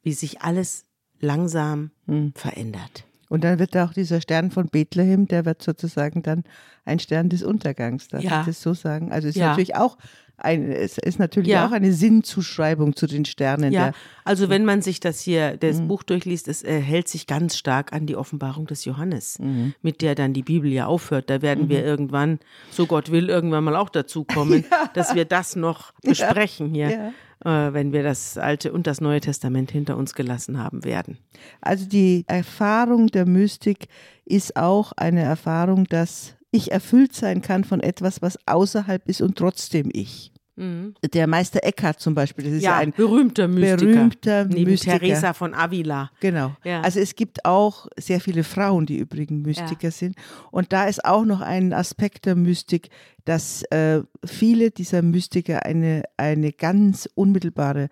[0.03, 0.83] wie sich alles
[1.21, 1.91] langsam
[2.35, 3.05] verändert.
[3.29, 6.43] Und dann wird da auch dieser Stern von Bethlehem, der wird sozusagen dann
[6.83, 8.41] ein Stern des Untergangs, darf Ja.
[8.41, 9.11] ich das so sagen?
[9.11, 9.47] Also es ist Ja.
[9.49, 9.97] natürlich auch
[10.37, 11.67] ein, es ist natürlich Ja.
[11.67, 13.71] auch eine Sinnzuschreibung zu den Sternen.
[13.71, 13.91] Ja,
[14.23, 17.93] also wenn man sich das hier, das Buch durchliest, es äh, hält sich ganz stark
[17.93, 19.39] an die Offenbarung des Johannes,
[19.81, 21.29] mit der dann die Bibel ja aufhört.
[21.29, 22.39] Da werden wir irgendwann,
[22.71, 27.13] so Gott will, irgendwann mal auch dazu kommen, dass wir das noch besprechen hier,
[27.43, 31.17] äh, wenn wir das Alte und das Neue Testament hinter uns gelassen haben werden.
[31.61, 33.87] Also die Erfahrung der Mystik
[34.25, 39.37] ist auch eine Erfahrung, dass ich erfüllt sein kann von etwas, was außerhalb ist und
[39.37, 40.31] trotzdem ich.
[40.57, 43.75] Der Meister Eckhart zum Beispiel, das ist ja, Ja, ein berühmter Mystiker.
[43.91, 44.99] berühmter Neben Mystiker.
[44.99, 46.11] Teresa von Avila.
[46.21, 46.55] Genau.
[46.63, 46.79] Ja.
[46.79, 50.15] Also es gibt auch sehr viele Frauen, die übrigens Mystiker sind.
[50.51, 52.87] Und da ist auch noch ein Aspekt der Mystik,
[53.25, 57.89] dass äh, viele dieser Mystiker eine, eine ganz unmittelbare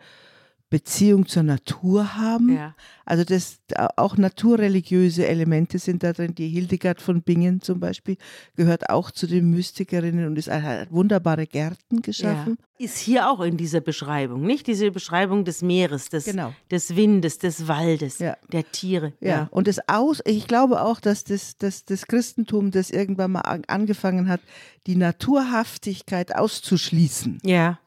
[0.74, 2.56] Beziehung zur Natur haben.
[2.56, 2.74] Ja.
[3.06, 3.60] Also das
[3.96, 6.34] auch naturreligiöse Elemente sind da drin.
[6.34, 8.18] Die Hildegard von Bingen zum Beispiel
[8.56, 12.58] gehört auch zu den Mystikerinnen und ist hat wunderbare Gärten geschaffen.
[12.80, 12.86] Ja.
[12.86, 16.54] Ist hier auch in dieser Beschreibung, nicht diese Beschreibung des Meeres, des, Genau.
[16.72, 18.36] des Windes, des Waldes, Ja.
[18.52, 19.14] der Tiere.
[19.22, 23.42] Ja, und das aus, ich glaube auch, dass das, das, das Christentum, das irgendwann mal
[23.42, 24.42] an- angefangen hat,
[24.88, 27.80] die Naturhaftigkeit auszuschließen Ja,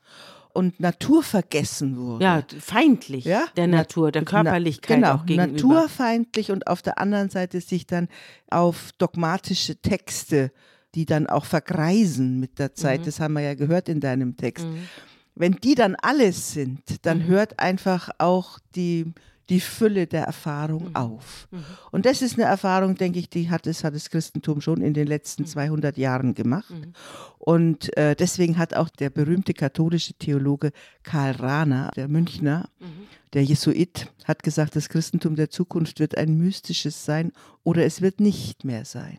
[0.56, 2.24] und Natur vergessen wurde.
[2.24, 3.44] ja, feindlich Ja?
[3.56, 5.52] der Na- Natur, der Na- Körperlichkeit genau, auch gegenüber.
[5.52, 8.08] naturfeindlich und auf der anderen Seite sich dann
[8.50, 10.50] auf dogmatische Texte,
[10.94, 13.04] die dann auch vergreisen mit der Zeit, Mhm.
[13.04, 14.66] das haben wir ja gehört in deinem Text.
[15.34, 17.26] Wenn die dann alles sind, dann Mhm.
[17.26, 19.12] hört einfach auch die,
[19.48, 20.96] die Fülle der Erfahrung Mhm.
[20.96, 21.48] auf.
[21.92, 24.92] Und das ist eine Erfahrung, denke ich, die hat es, hat das Christentum schon in
[24.94, 25.46] den letzten Mhm.
[25.46, 26.72] 200 Jahren gemacht.
[27.38, 30.72] Und äh, deswegen hat auch der berühmte katholische Theologe
[31.02, 32.68] Karl Rahner, der Münchner,
[33.34, 37.32] der Jesuit, hat gesagt, das Christentum der Zukunft wird ein mystisches sein
[37.62, 39.18] oder es wird nicht mehr sein.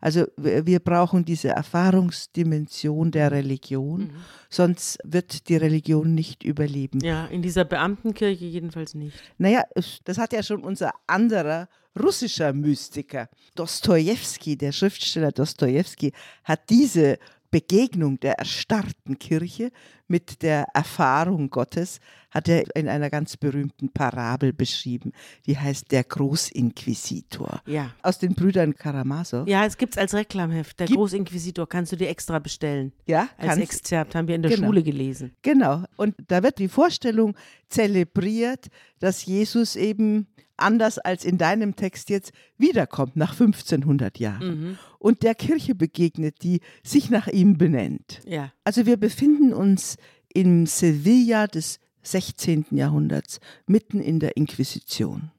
[0.00, 4.12] Also wir brauchen diese Erfahrungsdimension der Religion,
[4.50, 7.00] sonst wird die Religion nicht überleben.
[7.00, 9.16] Ja, in dieser Beamtenkirche jedenfalls nicht.
[9.38, 9.64] Naja,
[10.04, 16.12] das hat ja schon unser anderer russischer Mystiker, Dostojewski, der Schriftsteller Dostojewski,
[16.42, 17.18] hat diese
[17.50, 19.70] Begegnung der erstarrten Kirche
[20.06, 21.98] mit der Erfahrung Gottes,
[22.30, 25.12] hat er in einer ganz berühmten Parabel beschrieben,
[25.46, 27.60] die heißt Der Großinquisitor.
[27.66, 27.90] Ja.
[28.02, 29.46] Aus den Brüdern Karamasow.
[29.46, 30.78] Ja, es gibt's als Reklamheft.
[30.80, 32.92] Der Gibt- Großinquisitor kannst du dir extra bestellen.
[33.06, 34.66] Ja, Als Exzerpt haben wir in der Genau.
[34.68, 35.32] Schule gelesen.
[35.42, 35.84] Genau.
[35.96, 37.34] Und da wird die Vorstellung
[37.68, 40.26] zelebriert, dass Jesus eben
[40.56, 46.60] anders als in deinem Text jetzt wiederkommt nach 1500 Jahren und der Kirche begegnet, die
[46.84, 48.20] sich nach ihm benennt.
[48.24, 48.52] Ja.
[48.64, 49.96] Also wir befinden uns
[50.32, 52.66] im Sevilla des 16.
[52.70, 55.30] Jahrhunderts, mitten in der Inquisition.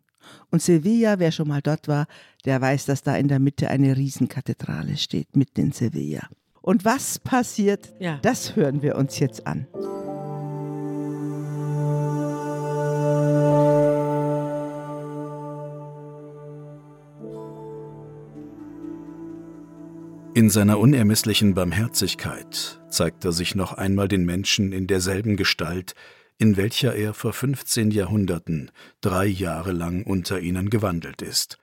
[0.51, 2.07] Und Sevilla, wer schon mal dort war,
[2.45, 6.27] der weiß, dass da in der Mitte eine Riesenkathedrale steht, mitten in Sevilla.
[6.61, 8.17] Und was passiert, Ja.
[8.23, 9.67] das hören wir uns jetzt an.
[20.35, 25.95] In seiner unermesslichen Barmherzigkeit zeigt er sich noch einmal den Menschen in derselben Gestalt,
[26.37, 28.69] in welcher er vor 15 Jahrhunderten
[28.99, 31.57] drei Jahre lang unter ihnen gewandelt ist.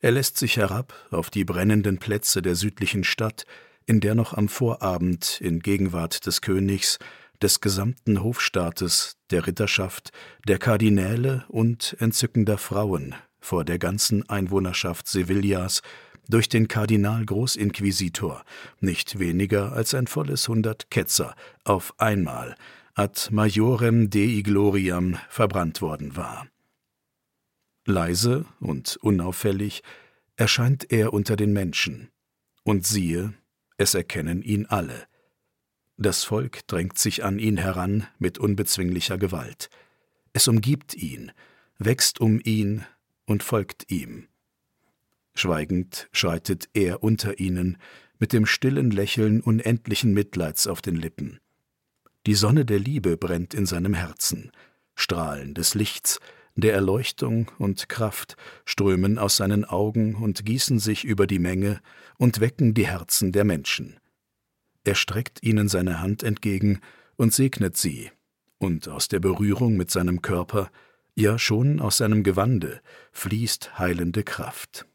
[0.00, 3.44] Er lässt sich herab auf die brennenden Plätze der südlichen Stadt,
[3.84, 6.98] in der noch am Vorabend in Gegenwart des Königs,
[7.42, 10.10] des gesamten Hofstaates, der Ritterschaft,
[10.48, 15.82] der Kardinäle und entzückender Frauen vor der ganzen Einwohnerschaft Sevillas
[16.28, 18.44] durch den Kardinal Großinquisitor
[18.80, 22.56] nicht weniger als ein volles hundert Ketzer auf einmal
[22.94, 26.48] ad majorem Dei gloriam verbrannt worden war.
[27.86, 29.82] Leise und unauffällig
[30.36, 32.10] erscheint er unter den Menschen,
[32.62, 33.34] und siehe,
[33.78, 35.06] es erkennen ihn alle.
[35.96, 39.68] Das Volk drängt sich an ihn heran mit unbezwinglicher Gewalt.
[40.32, 41.32] Es umgibt ihn,
[41.78, 42.84] wächst um ihn
[43.26, 44.29] und folgt ihm.
[45.34, 47.78] Schweigend schreitet er unter ihnen,
[48.18, 51.40] mit dem stillen Lächeln unendlichen Mitleids auf den Lippen.
[52.26, 54.52] Die Sonne der Liebe brennt in seinem Herzen,
[54.94, 56.20] Strahlen des Lichts,
[56.54, 61.80] der Erleuchtung und Kraft strömen aus seinen Augen und gießen sich über die Menge
[62.18, 63.98] und wecken die Herzen der Menschen.
[64.84, 66.80] Er streckt ihnen seine Hand entgegen
[67.16, 68.10] und segnet sie,
[68.58, 70.70] und aus der Berührung mit seinem Körper,
[71.14, 72.80] ja schon aus seinem Gewande,
[73.12, 74.86] fließt heilende Kraft.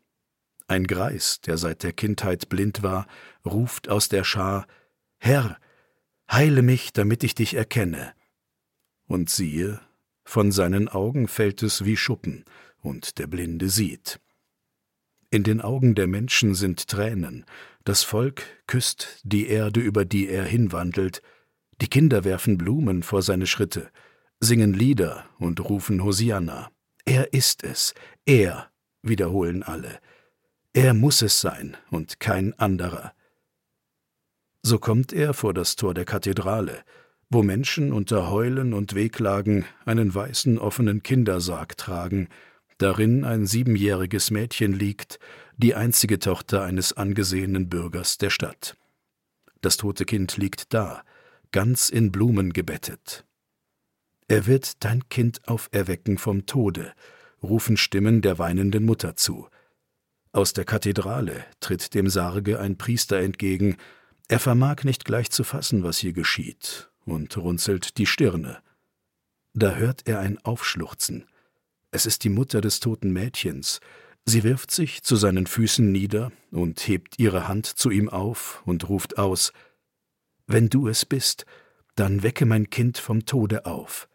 [0.67, 3.07] Ein Greis, der seit der Kindheit blind war,
[3.45, 4.65] ruft aus der Schar
[5.17, 5.57] Herr,
[6.31, 8.13] heile mich, damit ich dich erkenne.
[9.07, 9.79] Und siehe,
[10.23, 12.45] von seinen Augen fällt es wie Schuppen,
[12.81, 14.19] und der Blinde sieht.
[15.29, 17.45] In den Augen der Menschen sind Tränen,
[17.83, 21.21] das Volk küsst die Erde, über die er hinwandelt,
[21.81, 23.89] die Kinder werfen Blumen vor seine Schritte,
[24.39, 26.71] singen Lieder und rufen Hosianna.
[27.05, 27.93] Er ist es,
[28.25, 29.99] er, wiederholen alle.
[30.75, 33.13] Er muss es sein und kein anderer.
[34.61, 36.83] So kommt er vor das Tor der Kathedrale,
[37.29, 42.27] wo Menschen unter Heulen und Wehklagen einen weißen offenen Kindersarg tragen,
[42.77, 45.17] darin ein siebenjähriges Mädchen liegt,
[45.55, 48.75] die einzige Tochter eines angesehenen Bürgers der Stadt.
[49.61, 51.03] Das tote Kind liegt da,
[51.53, 53.23] ganz in Blumen gebettet.
[54.27, 56.91] Er wird dein Kind auferwecken vom Tode,
[57.41, 59.47] rufen Stimmen der weinenden Mutter zu.
[60.35, 63.77] Aus der Kathedrale tritt dem Sarge ein Priester entgegen,
[64.27, 68.61] er vermag nicht gleich zu fassen, was hier geschieht, und runzelt die Stirne.
[69.53, 71.23] Da hört er ein Aufschluchzen.
[71.91, 73.79] Es ist die Mutter des toten Mädchens.
[74.25, 78.89] Sie wirft sich zu seinen Füßen nieder und hebt ihre Hand zu ihm auf und
[78.89, 79.53] ruft aus
[80.47, 81.45] Wenn du es bist,
[81.95, 84.09] dann wecke mein Kind vom Tode auf.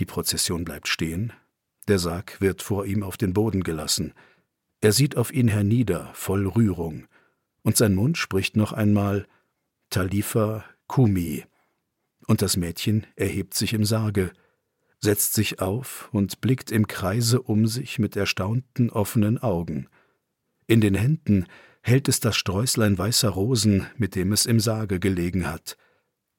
[0.00, 1.32] Die Prozession bleibt stehen,
[1.86, 4.14] der Sarg wird vor ihm auf den Boden gelassen.
[4.80, 7.06] Er sieht auf ihn hernieder, voll Rührung,
[7.62, 9.26] und sein Mund spricht noch einmal
[9.90, 11.44] Talifa Kumi,
[12.26, 14.30] und das Mädchen erhebt sich im Sarge,
[15.00, 19.88] setzt sich auf und blickt im Kreise um sich mit erstaunten offenen Augen.
[20.66, 21.46] In den Händen
[21.82, 25.76] hält es das Sträußlein weißer Rosen, mit dem es im Sarge gelegen hat.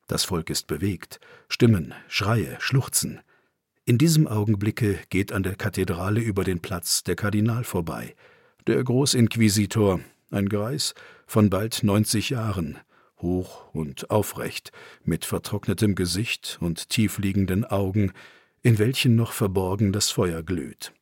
[0.07, 3.19] Das Volk ist bewegt, Stimmen, Schreie, Schluchzen.
[3.85, 8.15] In diesem Augenblicke geht an der Kathedrale über den Platz der Kardinal vorbei,
[8.69, 9.99] der Großinquisitor,
[10.29, 10.93] ein Greis
[11.25, 12.77] von bald neunzig Jahren,
[13.17, 14.71] hoch und aufrecht,
[15.03, 18.11] mit vertrocknetem Gesicht und tiefliegenden Augen,
[18.61, 20.93] in welchen noch verborgen das Feuer glüht.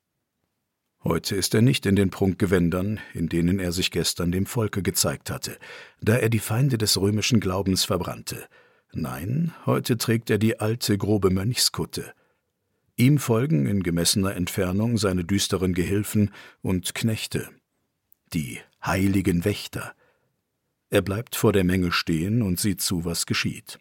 [1.03, 5.30] Heute ist er nicht in den Prunkgewändern, in denen er sich gestern dem Volke gezeigt
[5.30, 5.57] hatte,
[5.99, 8.47] da er die Feinde des römischen Glaubens verbrannte.
[8.93, 12.13] Nein, heute trägt er die alte, grobe Mönchskutte.
[12.95, 17.49] Ihm folgen in gemessener Entfernung seine düsteren Gehilfen und Knechte,
[18.34, 19.93] die heiligen Wächter.
[20.89, 23.80] Er bleibt vor der Menge stehen und sieht zu, was geschieht.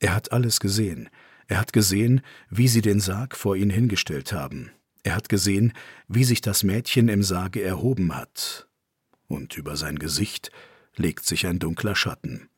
[0.00, 1.08] Er hat alles gesehen,
[1.46, 4.70] er hat gesehen, wie sie den Sarg vor ihn hingestellt haben.
[5.02, 5.72] Er hat gesehen,
[6.08, 8.66] wie sich das Mädchen im Sarge erhoben hat.
[9.26, 10.50] Und über sein Gesicht
[10.96, 12.48] legt sich ein dunkler Schatten.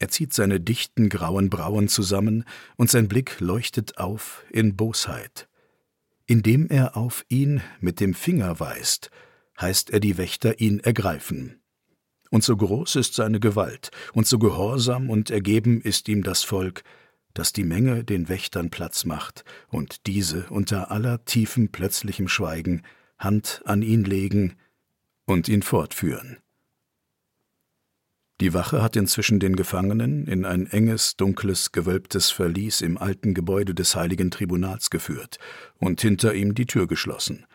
[0.00, 2.44] Er zieht seine dichten grauen Brauen zusammen,
[2.76, 5.48] und sein Blick leuchtet auf in Bosheit.
[6.26, 9.10] Indem er auf ihn mit dem Finger weist,
[9.60, 11.60] heißt er die Wächter ihn ergreifen.
[12.30, 16.82] Und so groß ist seine Gewalt, und so gehorsam und ergeben ist ihm das Volk,
[17.32, 22.82] dass die Menge den Wächtern Platz macht und diese unter aller tiefem plötzlichem Schweigen
[23.18, 24.56] Hand an ihn legen
[25.26, 26.38] und ihn fortführen.
[28.40, 33.74] Die Wache hat inzwischen den Gefangenen in ein enges, dunkles, gewölbtes Verlies im alten Gebäude
[33.74, 35.38] des Heiligen Tribunals geführt
[35.78, 37.46] und hinter ihm die Tür geschlossen.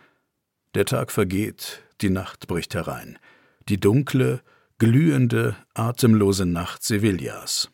[0.75, 3.19] Der Tag vergeht, die Nacht bricht herein,
[3.67, 4.41] die dunkle,
[4.77, 7.69] glühende, atemlose Nacht Sevillas.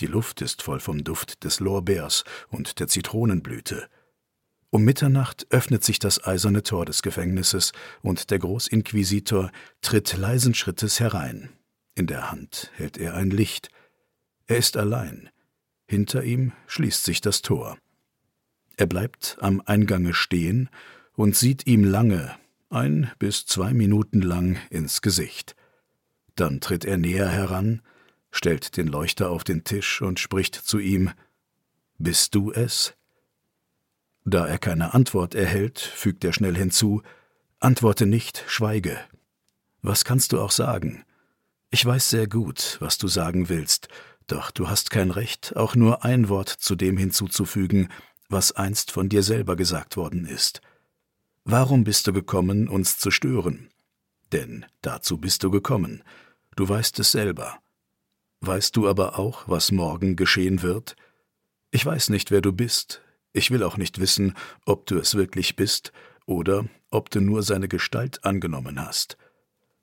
[0.00, 3.88] Die Luft ist voll vom Duft des Lorbeers und der Zitronenblüte.
[4.70, 9.52] Um Mitternacht öffnet sich das eiserne Tor des Gefängnisses und der Großinquisitor
[9.82, 11.50] tritt leisen Schrittes herein.
[11.94, 13.68] In der Hand hält er ein Licht.
[14.46, 15.30] Er ist allein.
[15.86, 17.78] Hinter ihm schließt sich das Tor.
[18.76, 20.68] Er bleibt am Eingange stehen
[21.14, 22.34] und sieht ihm lange,
[22.74, 25.54] ein bis zwei Minuten lang, ins Gesicht.
[26.34, 27.82] Dann tritt er näher heran,
[28.30, 31.10] stellt den Leuchter auf den Tisch und spricht zu ihm
[31.98, 32.94] Bist du es?
[34.24, 37.02] Da er keine Antwort erhält, fügt er schnell hinzu
[37.60, 38.98] Antworte nicht, schweige.
[39.80, 41.04] Was kannst du auch sagen?
[41.70, 43.88] Ich weiß sehr gut, was du sagen willst,
[44.26, 47.88] doch du hast kein Recht, auch nur ein Wort zu dem hinzuzufügen,
[48.28, 50.60] was einst von dir selber gesagt worden ist.
[51.44, 53.68] Warum bist du gekommen, uns zu stören?
[54.32, 56.02] Denn dazu bist du gekommen.
[56.56, 57.58] Du weißt es selber.
[58.40, 60.96] Weißt du aber auch, was morgen geschehen wird?
[61.70, 63.02] Ich weiß nicht, wer du bist.
[63.32, 64.34] Ich will auch nicht wissen,
[64.64, 65.92] ob du es wirklich bist
[66.24, 69.18] oder ob du nur seine Gestalt angenommen hast.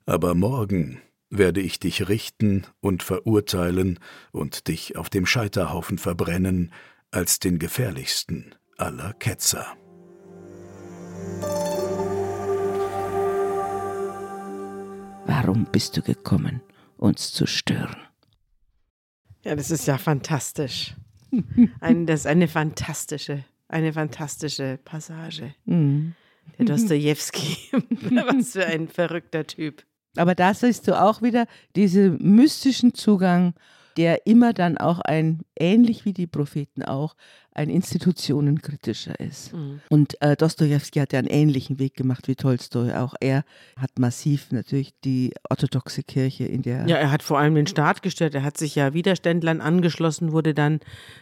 [0.06, 1.00] Aber morgen
[1.30, 4.00] werde ich dich richten und verurteilen
[4.32, 6.74] und dich auf dem Scheiterhaufen verbrennen
[7.12, 9.78] als den gefährlichsten aller Ketzer.
[15.34, 16.60] Warum bist du gekommen,
[16.98, 17.96] uns zu stören?
[19.46, 20.94] Ja, das ist ja fantastisch.
[21.80, 25.56] Ein, das ist eine fantastische, eine fantastische Passage.
[25.64, 26.16] Mhm.
[26.58, 29.86] Der Dostoevsky, was für ein verrückter Typ.
[30.18, 33.54] Aber da siehst du auch wieder diesen mystischen Zugang
[33.98, 37.16] der immer dann auch ein, ähnlich wie die Propheten auch,
[37.54, 39.54] ein institutionenkritischer ist.
[39.54, 39.82] Mhm.
[39.90, 42.94] Und äh, Dostoevsky hat ja einen ähnlichen Weg gemacht wie Tolstoi.
[42.94, 43.44] Auch er
[43.78, 46.88] hat massiv natürlich die orthodoxe Kirche in der.
[46.88, 48.36] Ja, er hat vor allem den Staat gestört.
[48.36, 50.80] Er hat sich ja Widerständlern angeschlossen, wurde dann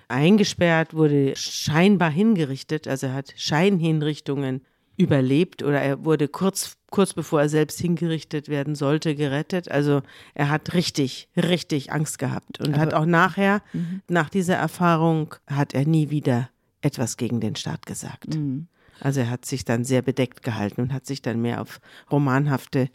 [0.07, 2.87] eingesperrt, wurde scheinbar hingerichtet.
[2.87, 4.61] Also er hat Scheinhinrichtungen
[4.99, 9.71] überlebt oder er wurde kurz, kurz bevor er selbst hingerichtet werden sollte, gerettet.
[9.71, 10.01] Also
[10.33, 14.01] er hat richtig, richtig Angst gehabt und Aber, hat auch nachher, mhm.
[14.09, 16.49] nach dieser Erfahrung, hat er nie wieder
[16.81, 18.35] etwas gegen den Staat gesagt.
[18.35, 18.67] Mhm.
[19.01, 21.79] Also er hat sich dann sehr bedeckt gehalten und hat sich dann mehr auf
[22.11, 22.89] romanhafte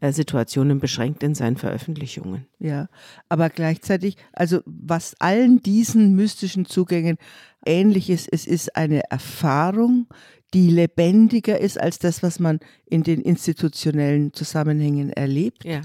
[0.00, 2.46] äh, Situationen beschränkt in seinen Veröffentlichungen.
[2.58, 2.88] Ja,
[3.28, 7.18] aber gleichzeitig, also was allen diesen mystischen Zugängen
[7.66, 8.26] Ähnliches.
[8.30, 10.06] Es ist eine Erfahrung,
[10.54, 15.64] die lebendiger ist als das, was man in den institutionellen Zusammenhängen erlebt.
[15.64, 15.82] Ja.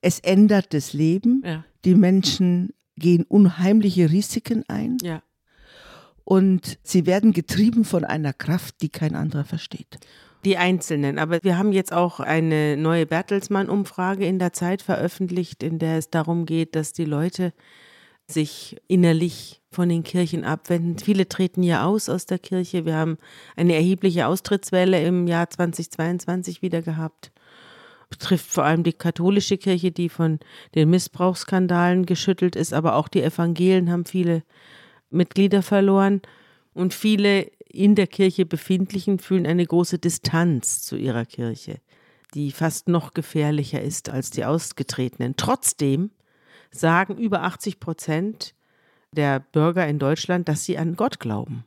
[0.00, 1.42] Es ändert das Leben.
[1.44, 1.64] Ja.
[1.84, 5.22] Die Menschen gehen unheimliche Risiken ein Ja.
[6.24, 9.98] und sie werden getrieben von einer Kraft, die kein anderer versteht.
[10.44, 11.18] Die Einzelnen.
[11.18, 16.10] Aber wir haben jetzt auch eine neue Bertelsmann-Umfrage in der Zeit veröffentlicht, in der es
[16.10, 17.52] darum geht, dass die Leute
[18.30, 20.98] sich innerlich von den Kirchen abwenden.
[20.98, 22.84] Viele treten ja aus aus der Kirche.
[22.84, 23.18] Wir haben
[23.56, 27.32] eine erhebliche Austrittswelle im Jahr 2022 wieder gehabt.
[28.10, 30.38] Betrifft vor allem die katholische Kirche, die von
[30.74, 34.42] den Missbrauchsskandalen geschüttelt ist, aber auch die Evangelien haben viele
[35.10, 36.22] Mitglieder verloren.
[36.72, 41.80] Und viele in der Kirche befindlichen fühlen eine große Distanz zu ihrer Kirche,
[42.34, 45.34] die fast noch gefährlicher ist als die Ausgetretenen.
[45.36, 46.10] Trotzdem
[46.70, 48.54] sagen über 80 Prozent
[49.12, 51.64] der Bürger in Deutschland, dass sie an Gott glauben.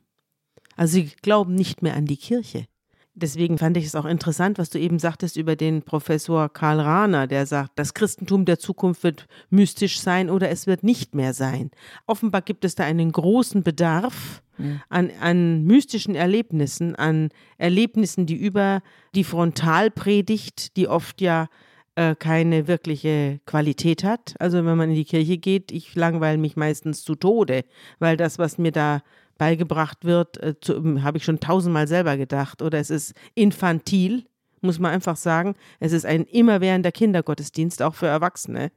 [0.76, 2.66] Also sie glauben nicht mehr an die Kirche.
[3.14, 7.28] Deswegen fand ich es auch interessant, was du eben sagtest über den Professor Karl Rahner,
[7.28, 11.72] der sagt, das Christentum der Zukunft wird mystisch sein oder es wird nicht mehr sein.
[12.08, 14.42] Offenbar gibt es da einen großen Bedarf
[14.90, 18.82] an, an mystischen Erlebnissen, an Erlebnissen, die über
[19.14, 21.50] die Frontalpredigt, die oft ja
[21.96, 24.36] äh, keine wirkliche Qualität hat.
[24.40, 27.64] Also wenn man in die Kirche geht, ich langweile mich meistens zu Tode,
[28.00, 29.02] weil das, was mir da
[29.38, 30.56] beigebracht wird, äh,
[31.02, 32.62] habe ich schon tausendmal selber gedacht.
[32.62, 34.26] Oder es ist infantil,
[34.62, 35.56] muss man einfach sagen.
[35.80, 38.72] Es ist ein immerwährender Kindergottesdienst, auch für Erwachsene,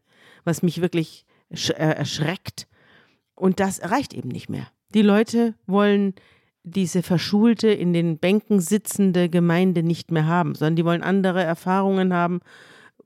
[0.45, 2.67] was mich wirklich äh, erschreckt.
[3.35, 4.67] Und das reicht eben nicht mehr.
[4.95, 6.15] Die Leute wollen
[6.63, 12.15] diese verschulte, in den Bänken sitzende Gemeinde nicht mehr haben, sondern die wollen andere Erfahrungen
[12.15, 12.41] haben.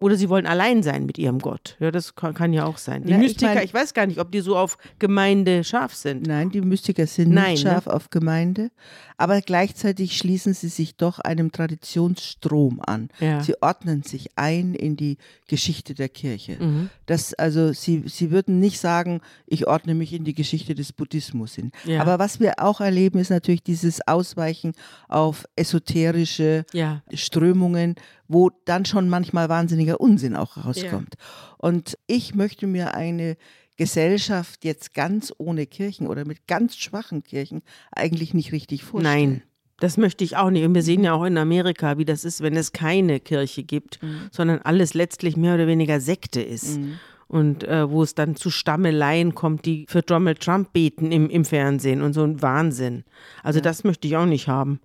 [0.01, 1.77] Oder sie wollen allein sein mit ihrem Gott.
[1.81, 3.03] Ja, das kann, kann ja auch sein.
[3.03, 5.95] Die Na, ich Mystiker, mein- ich weiß gar nicht, ob die so auf Gemeinde scharf
[5.95, 6.27] sind.
[6.27, 7.71] Nein, die Mystiker sind Nein, nicht ne?
[7.73, 8.71] scharf auf Gemeinde,
[9.17, 13.09] aber gleichzeitig schließen sie sich doch einem Traditionsstrom an.
[13.21, 13.43] Ja.
[13.43, 15.19] Sie ordnen sich ein in die
[15.49, 16.57] Geschichte der Kirche.
[16.61, 16.91] Mhm.
[17.07, 21.55] Das, also sie, sie würden nicht sagen, ich ordne mich in die Geschichte des Buddhismus
[21.55, 21.73] hin.
[21.85, 22.01] Ja.
[22.03, 24.73] Aber was wir auch erleben, ist natürlich dieses Ausweichen
[25.09, 27.03] auf esoterische Ja.
[27.13, 27.97] Strömungen,
[28.31, 29.49] wo dann schon manchmal
[29.89, 31.15] wahnsinniger Unsinn auch rauskommt.
[31.59, 33.37] Und ich möchte mir eine
[33.77, 37.63] Gesellschaft jetzt ganz ohne Kirchen oder mit ganz schwachen Kirchen
[37.93, 39.31] eigentlich nicht richtig vorstellen.
[39.31, 39.43] Nein,
[39.79, 40.65] das möchte ich auch nicht.
[40.65, 44.01] Und wir sehen ja auch in Amerika, wie das ist, wenn es keine Kirche gibt,
[44.33, 46.81] sondern alles letztlich mehr oder weniger Sekte ist.
[47.29, 51.45] Und äh, wo es dann zu Stammeleien kommt, die für Donald Trump beten im, im
[51.45, 53.05] Fernsehen und so ein Wahnsinn.
[53.43, 54.81] Also das möchte ich auch nicht haben.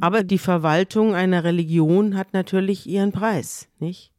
[0.00, 4.12] Aber die Verwaltung einer Religion hat natürlich ihren Preis, nicht?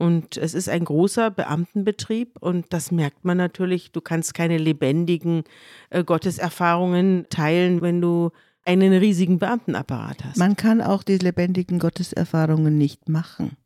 [0.00, 3.92] Und es ist ein großer Beamtenbetrieb und das merkt man natürlich.
[3.92, 5.44] Du kannst keine lebendigen
[5.90, 8.30] äh, Gotteserfahrungen teilen, wenn du
[8.64, 10.38] einen riesigen Beamtenapparat hast.
[10.38, 13.58] Man kann auch die lebendigen Gotteserfahrungen nicht machen.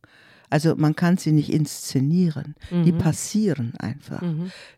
[0.55, 2.55] Also man kann sie nicht inszenieren.
[2.70, 4.22] Die passieren einfach.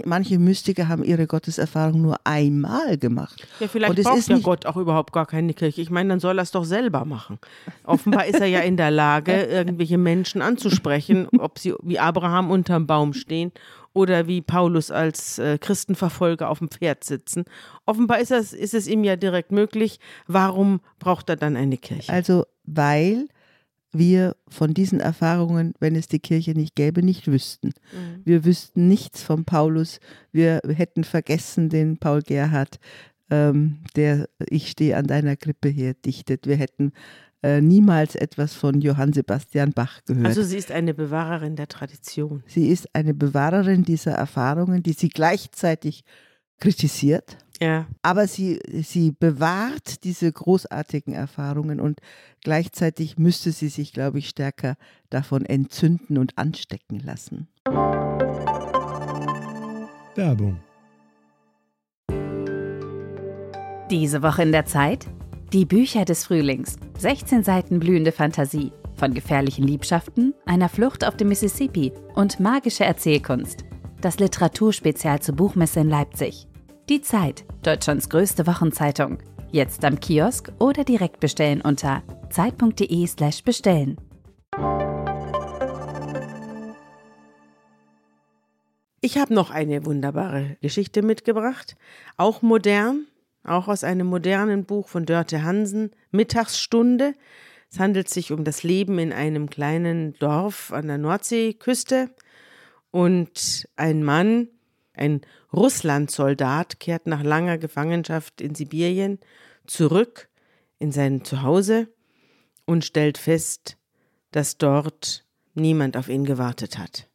[0.06, 3.46] Manche Mystiker haben ihre Gotteserfahrung nur einmal gemacht.
[3.60, 5.82] ja, vielleicht braucht ja Gott auch überhaupt gar keine Kirche.
[5.82, 7.38] Ich meine, dann soll er es doch selber machen.
[7.84, 12.86] Offenbar ist er ja in der Lage, irgendwelche Menschen anzusprechen, ob sie wie Abraham unterm
[12.86, 13.52] Baum stehen
[13.92, 17.44] oder wie Paulus als äh, Christenverfolger auf dem Pferd sitzen.
[17.84, 20.00] Offenbar ist, das, ist es ihm ja direkt möglich.
[20.26, 22.10] Warum braucht er dann eine Kirche?
[22.10, 23.28] Also weil
[23.98, 27.72] wir von diesen Erfahrungen, wenn es die Kirche nicht gäbe, nicht wüssten.
[28.24, 30.00] Wir wüssten nichts von Paulus.
[30.32, 32.78] Wir hätten vergessen den Paul Gerhard,
[33.30, 36.46] ähm, der Ich stehe an deiner Krippe her dichtet.
[36.46, 36.92] Wir hätten
[37.42, 40.26] äh, niemals etwas von Johann Sebastian Bach gehört.
[40.26, 42.42] Also sie ist eine Bewahrerin der Tradition.
[42.46, 46.04] sie ist eine Bewahrerin dieser Erfahrungen, die sie gleichzeitig
[46.58, 47.38] kritisiert.
[47.60, 47.86] Ja.
[48.02, 52.00] Aber sie, sie bewahrt diese großartigen Erfahrungen und
[52.42, 54.76] gleichzeitig müsste sie sich, glaube ich, stärker
[55.10, 57.48] davon entzünden und anstecken lassen.
[60.14, 60.60] Werbung.
[63.90, 65.06] Diese Woche in der Zeit?
[65.52, 66.76] Die Bücher des Frühlings.
[66.98, 68.72] 16 Seiten blühende Fantasie.
[68.96, 73.65] Von gefährlichen Liebschaften, einer Flucht auf dem Mississippi und magische Erzählkunst.
[74.00, 76.46] Das Literaturspezial zur Buchmesse in Leipzig.
[76.90, 79.18] Die Zeit, Deutschlands größte Wochenzeitung.
[79.50, 83.96] Jetzt am Kiosk oder direkt bestellen unter zeit.de/slash bestellen.
[89.00, 91.76] Ich habe noch eine wunderbare Geschichte mitgebracht,
[92.18, 93.06] auch modern,
[93.44, 97.14] auch aus einem modernen Buch von Dörte Hansen, Mittagsstunde.
[97.70, 102.10] Es handelt sich um das Leben in einem kleinen Dorf an der Nordseeküste
[102.96, 104.48] und ein Mann,
[104.94, 105.20] ein
[105.52, 109.18] Russlandsoldat kehrt nach langer Gefangenschaft in Sibirien
[109.66, 110.30] zurück
[110.78, 111.88] in sein Zuhause
[112.64, 113.76] und stellt fest,
[114.30, 117.10] dass dort niemand auf ihn gewartet hat.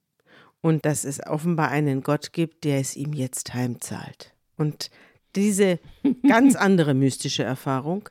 [0.61, 4.35] Und dass es offenbar einen Gott gibt, der es ihm jetzt heimzahlt.
[4.57, 4.91] Und
[5.35, 5.79] diese
[6.27, 8.07] ganz andere mystische Erfahrung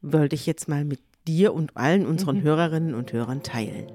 [0.00, 2.44] wollte ich jetzt mal mit dir und allen unseren mhm.
[2.44, 3.92] Hörerinnen und Hörern teilen.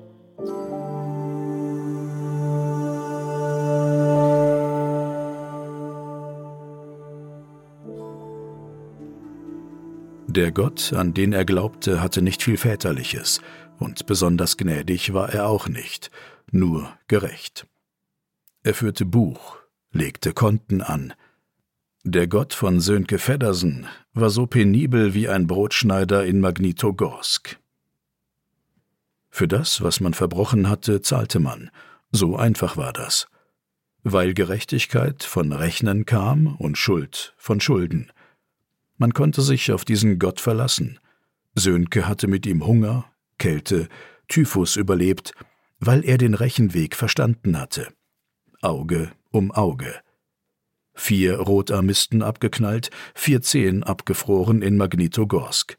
[10.36, 13.40] Der Gott, an den er glaubte, hatte nicht viel Väterliches,
[13.80, 16.12] und besonders gnädig war er auch nicht,
[16.52, 17.66] nur gerecht.
[18.62, 19.58] Er führte Buch,
[19.94, 21.14] legte Konten an.
[22.04, 27.58] Der Gott von Sönke Feddersen war so penibel wie ein Brotschneider in Magnitogorsk.
[29.30, 31.72] Für das, was man verbrochen hatte, zahlte man.
[32.12, 33.28] So einfach war das.
[34.04, 38.12] Weil Gerechtigkeit von Rechnen kam und Schuld von Schulden.
[38.98, 41.00] Man konnte sich auf diesen Gott verlassen.
[41.54, 43.06] Sönke hatte mit ihm Hunger,
[43.38, 43.88] Kälte,
[44.28, 45.34] Typhus überlebt,
[45.80, 47.94] weil er den Rechenweg verstanden hatte.
[48.62, 49.94] Auge um Auge.
[50.94, 55.78] Vier Rotarmisten abgeknallt, vier Zehen abgefroren in Magnitogorsk.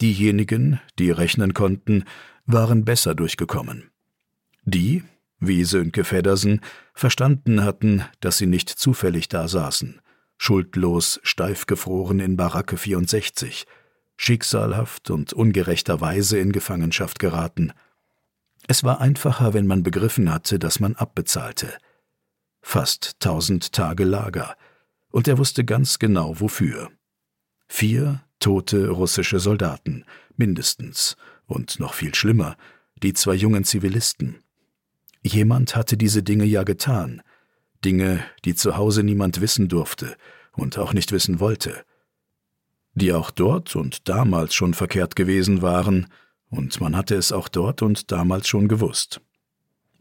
[0.00, 2.04] Diejenigen, die rechnen konnten,
[2.44, 3.90] waren besser durchgekommen.
[4.64, 5.04] Die,
[5.38, 6.60] wie Sönke Feddersen,
[6.92, 10.00] verstanden hatten, dass sie nicht zufällig da saßen,
[10.38, 13.66] schuldlos steif gefroren in Baracke 64,
[14.16, 17.72] schicksalhaft und ungerechterweise in Gefangenschaft geraten.
[18.68, 21.76] Es war einfacher, wenn man begriffen hatte, dass man abbezahlte.
[22.60, 24.56] Fast tausend Tage Lager,
[25.10, 26.90] und er wusste ganz genau wofür.
[27.68, 30.04] Vier tote russische Soldaten,
[30.36, 31.16] mindestens,
[31.46, 32.56] und noch viel schlimmer,
[33.02, 34.42] die zwei jungen Zivilisten.
[35.22, 37.22] Jemand hatte diese Dinge ja getan,
[37.84, 40.16] Dinge, die zu Hause niemand wissen durfte
[40.52, 41.84] und auch nicht wissen wollte,
[42.94, 46.06] die auch dort und damals schon verkehrt gewesen waren,
[46.48, 49.20] und man hatte es auch dort und damals schon gewusst.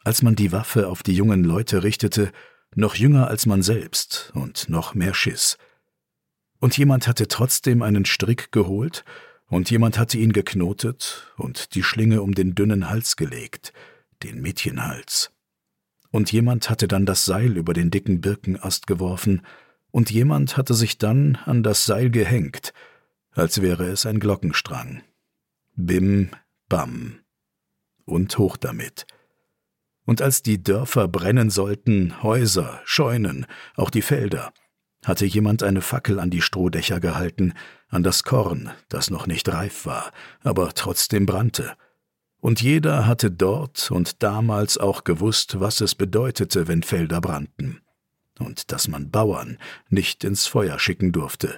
[0.04, 2.32] Als man die Waffe auf die jungen Leute richtete,
[2.76, 5.58] noch jünger als man selbst und noch mehr Schiss.
[6.60, 9.04] Und jemand hatte trotzdem einen Strick geholt,
[9.48, 13.74] und jemand hatte ihn geknotet und die Schlinge um den dünnen Hals gelegt,
[14.24, 15.35] den Mädchenhals
[16.16, 19.42] und jemand hatte dann das Seil über den dicken Birkenast geworfen,
[19.92, 22.72] und jemand hatte sich dann an das Seil gehängt,
[23.32, 25.02] als wäre es ein Glockenstrang.
[25.76, 26.30] Bim,
[26.70, 27.20] bam.
[28.06, 29.06] Und hoch damit.
[30.06, 33.46] Und als die Dörfer brennen sollten, Häuser, Scheunen,
[33.76, 34.54] auch die Felder,
[35.04, 37.54] hatte jemand eine Fackel an die Strohdächer gehalten,
[37.90, 40.14] an das Korn, das noch nicht reif war,
[40.44, 41.76] aber trotzdem brannte,
[42.46, 47.82] und jeder hatte dort und damals auch gewusst, was es bedeutete, wenn Felder brannten,
[48.38, 49.58] und dass man Bauern
[49.90, 51.58] nicht ins Feuer schicken durfte.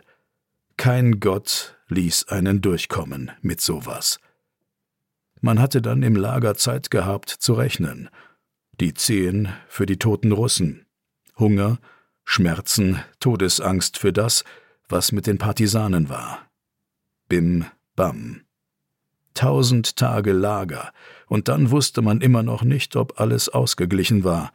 [0.77, 4.21] Kein Gott ließ einen durchkommen mit sowas.
[5.41, 8.09] Man hatte dann im Lager Zeit gehabt zu rechnen.
[8.79, 10.85] Die Zehen für die toten Russen,
[11.38, 11.79] Hunger,
[12.23, 14.45] Schmerzen, Todesangst für das,
[14.88, 16.49] was mit den Partisanen war.
[17.27, 17.65] Bim,
[17.97, 18.47] bam.
[19.38, 20.91] Tausend Tage Lager,
[21.27, 24.51] und dann wusste man immer noch nicht, ob alles ausgeglichen war.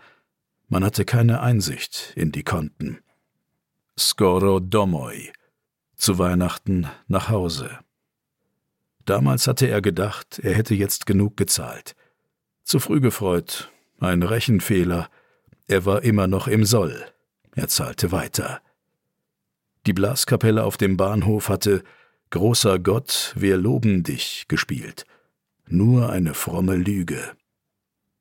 [0.67, 2.99] Man hatte keine Einsicht in die Konten.
[3.97, 5.31] Skoro domoi.
[5.95, 7.79] Zu Weihnachten nach Hause.
[9.05, 11.95] Damals hatte er gedacht, er hätte jetzt genug gezahlt.
[12.65, 13.71] Zu früh gefreut,
[14.01, 15.09] ein Rechenfehler.
[15.69, 17.05] Er war immer noch im Soll.
[17.55, 18.61] Er zahlte weiter.
[19.87, 21.85] Die Blaskapelle auf dem Bahnhof hatte
[22.33, 25.05] Großer Gott, wir loben dich gespielt.
[25.69, 27.21] Nur eine fromme Lüge.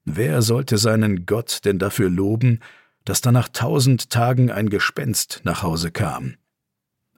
[0.03, 2.59] Wer sollte seinen Gott denn dafür loben,
[3.05, 6.35] dass da nach tausend Tagen ein Gespenst nach Hause kam?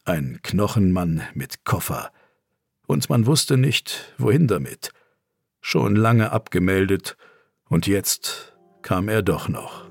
[0.06, 2.12] Ein Knochenmann mit Koffer.
[2.86, 4.92] Und man wusste nicht, wohin damit.
[5.62, 7.18] Schon lange abgemeldet,
[7.70, 9.90] und jetzt kam er doch noch.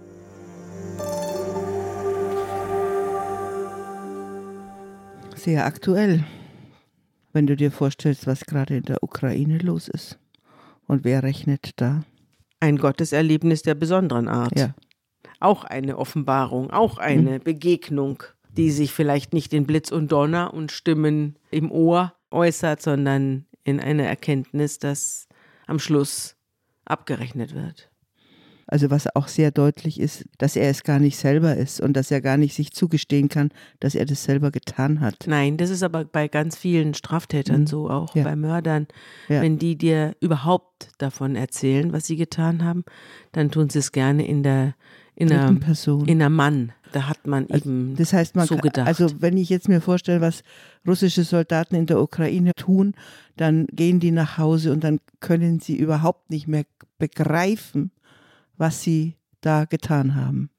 [5.34, 6.24] Sehr aktuell
[7.32, 10.18] wenn du dir vorstellst, was gerade in der Ukraine los ist.
[10.86, 12.04] Und wer rechnet da?
[12.60, 14.58] Ein Gotteserlebnis der besonderen Art.
[14.58, 14.74] Ja.
[15.40, 17.42] Auch eine Offenbarung, auch eine mhm.
[17.42, 18.22] Begegnung,
[18.56, 23.80] die sich vielleicht nicht in Blitz und Donner und Stimmen im Ohr äußert, sondern in
[23.80, 25.28] einer Erkenntnis, dass
[25.66, 26.36] am Schluss
[26.84, 27.91] abgerechnet wird.
[28.72, 32.10] Also was auch sehr deutlich ist, dass er es gar nicht selber ist und dass
[32.10, 33.50] er gar nicht sich zugestehen kann,
[33.80, 35.26] dass er das selber getan hat.
[35.26, 37.66] Nein, das ist aber bei ganz vielen Straftätern mhm.
[37.66, 38.24] so, auch ja.
[38.24, 38.86] bei Mördern.
[39.28, 39.42] Ja.
[39.42, 42.84] Wenn die dir überhaupt davon erzählen, was sie getan haben,
[43.32, 44.74] dann tun sie es gerne in der
[45.16, 46.08] in einer, Person.
[46.08, 46.72] in einer Mann.
[46.92, 48.88] Da hat man Also, eben das heißt, man so kann, gedacht.
[48.88, 50.44] also wenn ich jetzt mir vorstelle, was
[50.86, 52.94] russische Soldaten in der Ukraine tun,
[53.36, 56.64] dann gehen die nach Hause und dann können sie überhaupt nicht mehr
[56.98, 57.90] begreifen,
[58.56, 60.50] was sie da getan haben.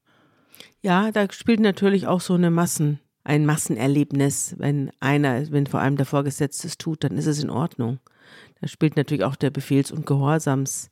[0.81, 4.55] Ja, da spielt natürlich auch so eine Massen, ein Massenerlebnis.
[4.57, 7.99] Wenn einer, wenn vor allem der Vorgesetzte es tut, dann ist es in Ordnung.
[8.59, 10.89] Da spielt natürlich auch der Befehls- und Gehorsams.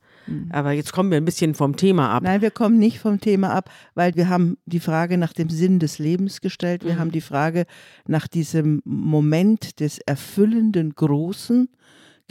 [0.49, 2.21] Aber jetzt kommen wir ein bisschen vom Thema ab.
[2.21, 2.27] Mhm.
[2.27, 5.79] Nein, wir kommen nicht vom Thema ab, weil wir haben die Frage nach dem Sinn
[5.79, 6.85] des Lebens gestellt.
[6.85, 7.65] Wir haben die Frage
[8.07, 11.69] nach diesem Moment des erfüllenden Großen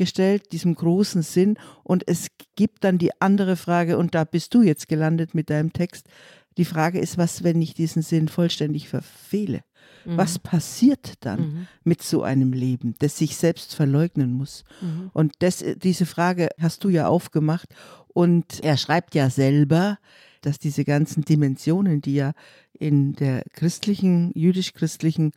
[0.00, 1.58] gestellt, diesem großen Sinn.
[1.84, 5.74] Und es gibt dann die andere Frage, und da bist du jetzt gelandet mit deinem
[5.74, 6.08] Text.
[6.56, 9.62] Die Frage ist, was, wenn ich diesen Sinn vollständig verfehle?
[10.06, 14.64] Was passiert dann mit so einem Leben, das sich selbst verleugnen muss?
[15.12, 17.68] Und das, diese Frage hast du ja aufgemacht.
[18.08, 19.98] Und er schreibt ja selber,
[20.40, 22.32] dass diese ganzen Dimensionen, die ja
[22.72, 25.32] in der christlichen, jüdisch-christlichen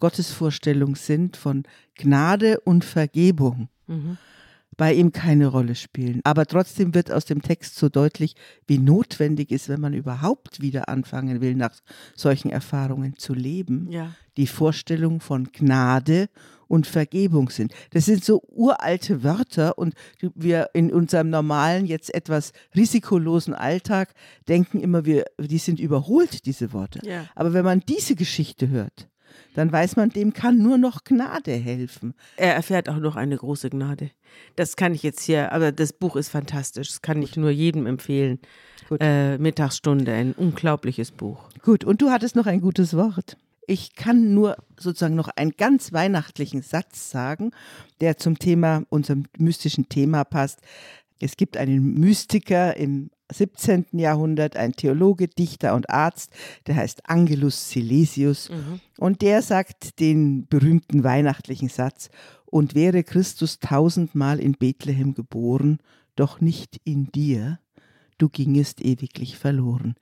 [0.00, 1.62] Gottesvorstellung sind, von
[1.94, 3.68] Gnade und Vergebung,
[4.76, 6.20] bei ihm keine Rolle spielen.
[6.24, 8.34] Aber trotzdem wird aus dem Text so deutlich,
[8.68, 11.72] wie notwendig ist, wenn man überhaupt wieder anfangen will, nach
[12.14, 14.12] solchen Erfahrungen zu leben, Ja.
[14.36, 16.28] die Vorstellung von Gnade
[16.68, 17.72] und Vergebung sind.
[17.90, 19.94] Das sind so uralte Wörter und
[20.34, 24.12] wir in unserem normalen, jetzt etwas risikolosen Alltag
[24.48, 27.00] denken immer, wir, die sind überholt, diese Worte.
[27.04, 27.24] Ja.
[27.34, 29.08] Aber wenn man diese Geschichte hört,
[29.54, 32.14] dann weiß man, dem kann nur noch Gnade helfen.
[32.36, 34.10] Er erfährt auch noch eine große Gnade.
[34.56, 36.88] Das kann ich jetzt hier, aber das Buch ist fantastisch.
[36.88, 38.38] Das kann ich nur jedem empfehlen.
[38.88, 39.00] Gut.
[39.02, 41.48] Äh, Mittagsstunde, ein unglaubliches Buch.
[41.62, 43.36] Gut, und du hattest noch ein gutes Wort.
[43.66, 47.50] Ich kann nur sozusagen noch einen ganz weihnachtlichen Satz sagen,
[48.00, 50.60] der zum Thema, unserem mystischen Thema passt.
[51.20, 53.86] Es gibt einen Mystiker im 17.
[53.92, 56.32] Jahrhundert, ein Theologe, Dichter und Arzt,
[56.66, 58.50] der heißt Angelus Silesius.
[58.98, 62.08] Und der sagt den berühmten weihnachtlichen Satz,
[62.50, 65.78] und wäre Christus tausendmal in Bethlehem geboren,
[66.16, 67.60] doch nicht in dir,
[68.16, 69.94] du gingest ewiglich verloren.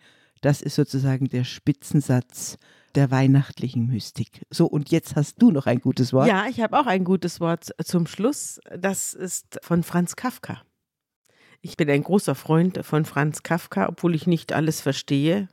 [0.42, 2.56] Das ist sozusagen der Spitzensatz
[2.94, 4.46] der weihnachtlichen Mystik.
[4.50, 6.28] So, und jetzt hast du noch ein gutes Wort.
[6.28, 8.60] Ja, ich habe auch ein gutes Wort zum Schluss.
[8.78, 10.62] Das ist von Franz Kafka.
[11.60, 15.48] Ich bin ein großer Freund von Franz Kafka, obwohl ich nicht alles verstehe.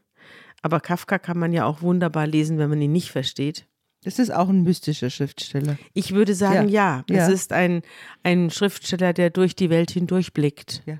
[0.61, 3.67] Aber Kafka kann man ja auch wunderbar lesen, wenn man ihn nicht versteht.
[4.03, 5.77] Das ist auch ein mystischer Schriftsteller.
[5.93, 7.03] Ich würde sagen, ja.
[7.09, 7.15] Ja.
[7.15, 7.33] Es Ja.
[7.33, 7.81] ist ein,
[8.23, 10.83] ein Schriftsteller, der durch die Welt hindurchblickt.
[10.85, 10.99] Ja.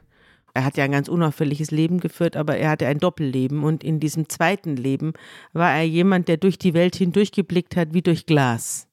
[0.54, 3.64] Er hat ja ein ganz unauffälliges Leben geführt, aber er hatte ein Doppelleben.
[3.64, 5.14] Und in diesem zweiten Leben
[5.52, 8.88] war er jemand, der durch die Welt hindurchgeblickt hat, wie durch Glas.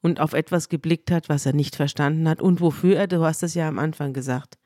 [0.00, 3.42] Und auf etwas geblickt hat, was er nicht verstanden hat und wofür er, du hast
[3.42, 4.56] es ja am Anfang gesagt,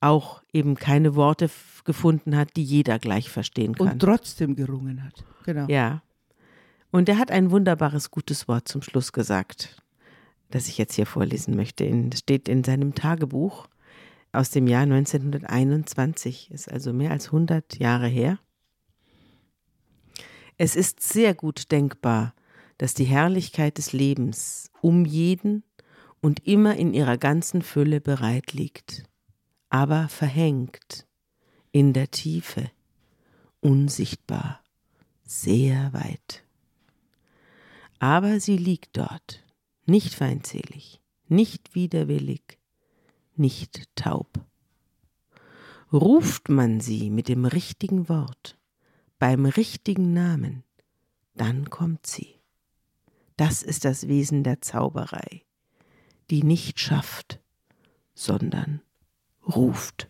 [0.00, 1.50] auch eben keine Worte
[1.84, 3.92] gefunden hat, die jeder gleich verstehen kann.
[3.92, 5.24] Und trotzdem gerungen hat.
[5.44, 5.66] Genau.
[5.68, 6.02] Ja.
[6.90, 9.82] Und er hat ein wunderbares, gutes Wort zum Schluss gesagt,
[10.50, 11.90] das ich jetzt hier vorlesen möchte.
[12.08, 13.68] Das steht in seinem Tagebuch
[14.32, 18.38] aus dem Jahr 1921, ist also mehr als 100 Jahre her.
[20.56, 22.34] Es ist sehr gut denkbar,
[22.78, 25.64] dass die Herrlichkeit des Lebens um jeden
[26.20, 29.04] und immer in ihrer ganzen Fülle bereit liegt,
[29.70, 31.06] aber verhängt
[31.72, 32.70] in der Tiefe,
[33.60, 34.62] unsichtbar,
[35.24, 36.44] sehr weit.
[37.98, 39.42] Aber sie liegt dort,
[39.86, 42.58] nicht feindselig, nicht widerwillig,
[43.36, 44.40] nicht taub.
[45.92, 48.58] Ruft man sie mit dem richtigen Wort,
[49.18, 50.64] beim richtigen Namen,
[51.34, 52.34] dann kommt sie.
[53.36, 55.42] Das ist das Wesen der Zauberei,
[56.30, 57.40] die nicht schafft,
[58.14, 58.82] sondern
[59.54, 60.08] ruft.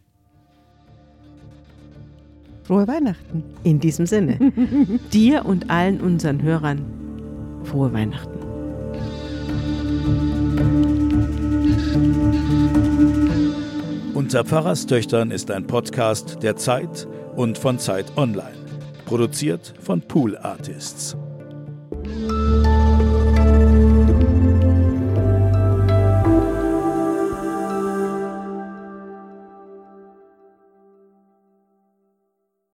[2.64, 3.42] Frohe Weihnachten.
[3.64, 4.38] In diesem Sinne,
[5.12, 6.84] dir und allen unseren Hörern
[7.64, 8.38] frohe Weihnachten.
[14.14, 18.56] Unter Pfarrerstöchtern ist ein Podcast der Zeit und von Zeit Online.
[19.06, 21.16] Produziert von Pool Artists.